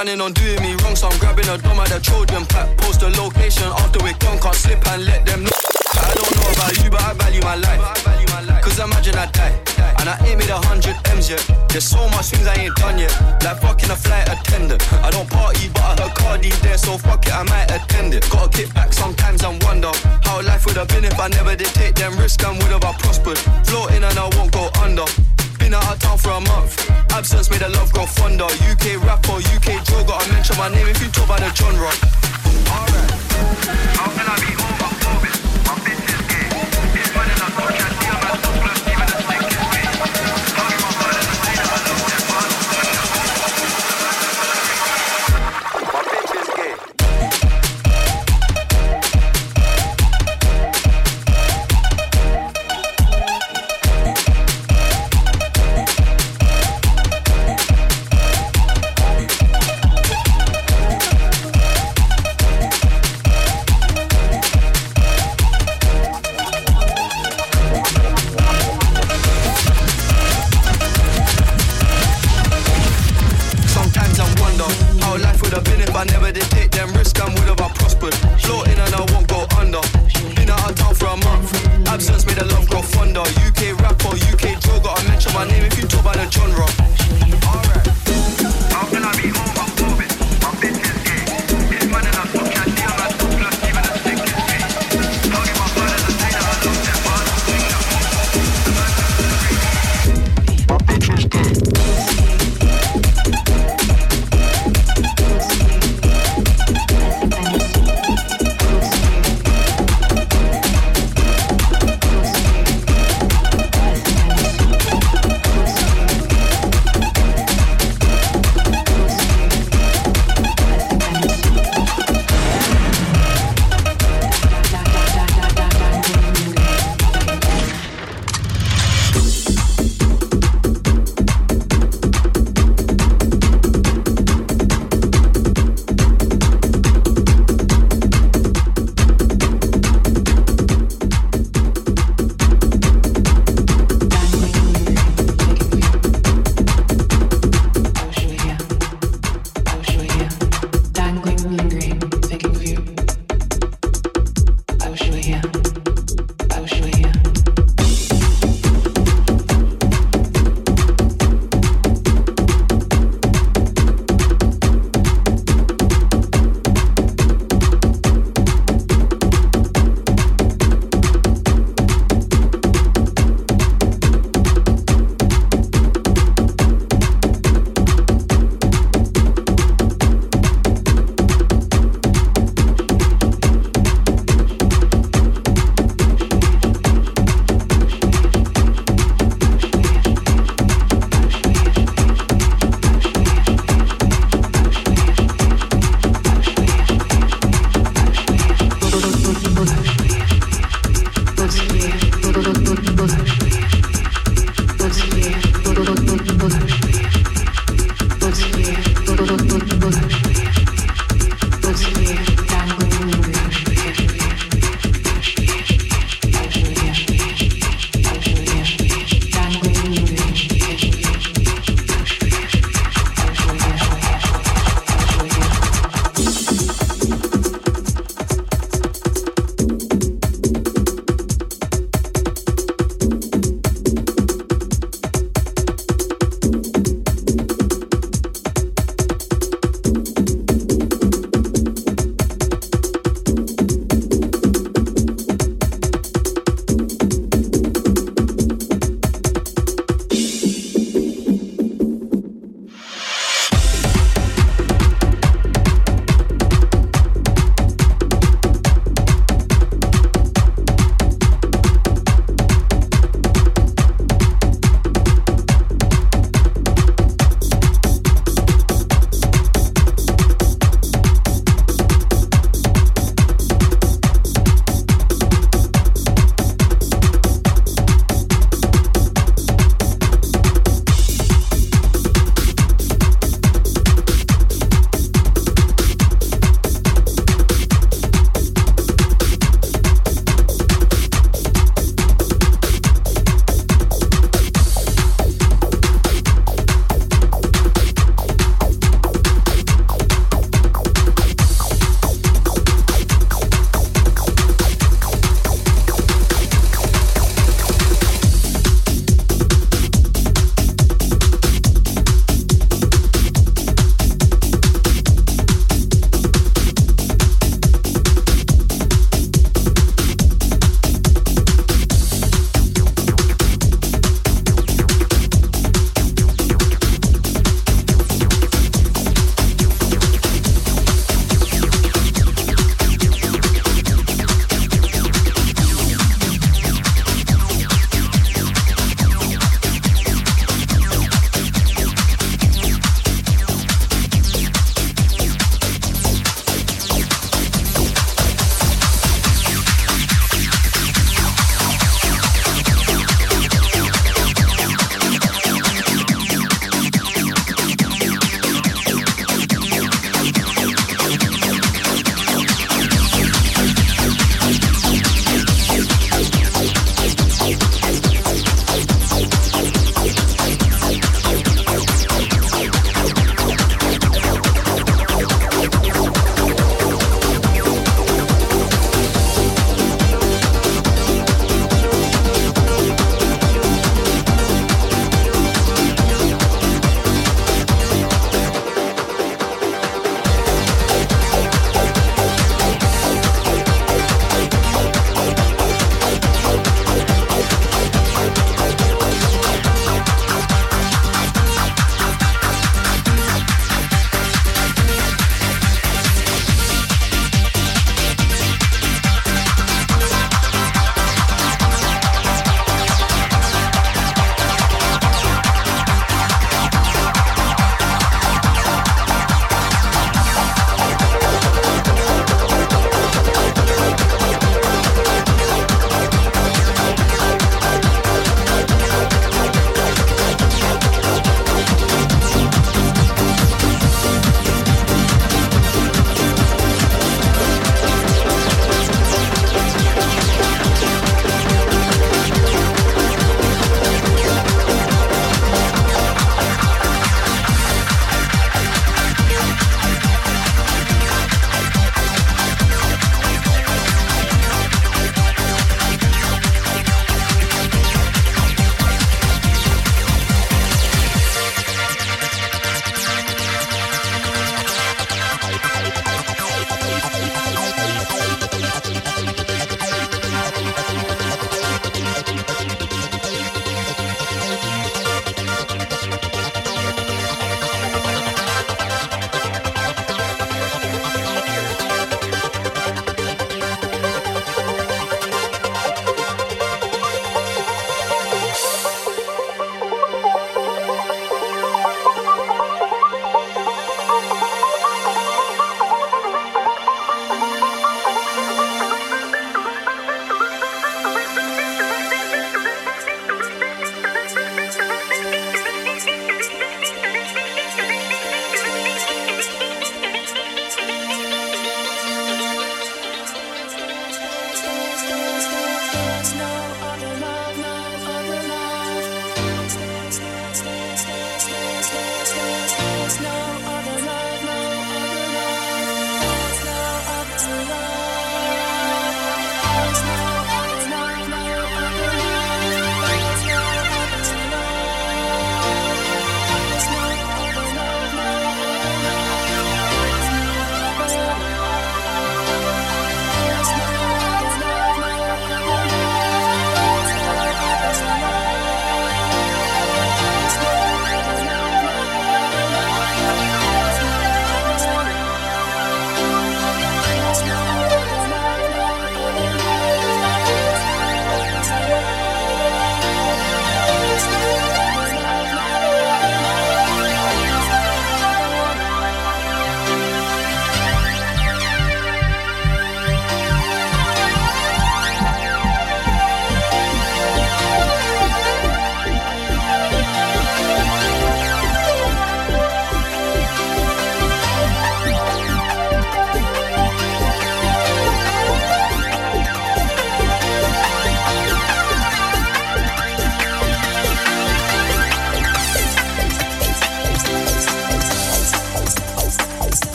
[0.00, 0.59] kan on nou?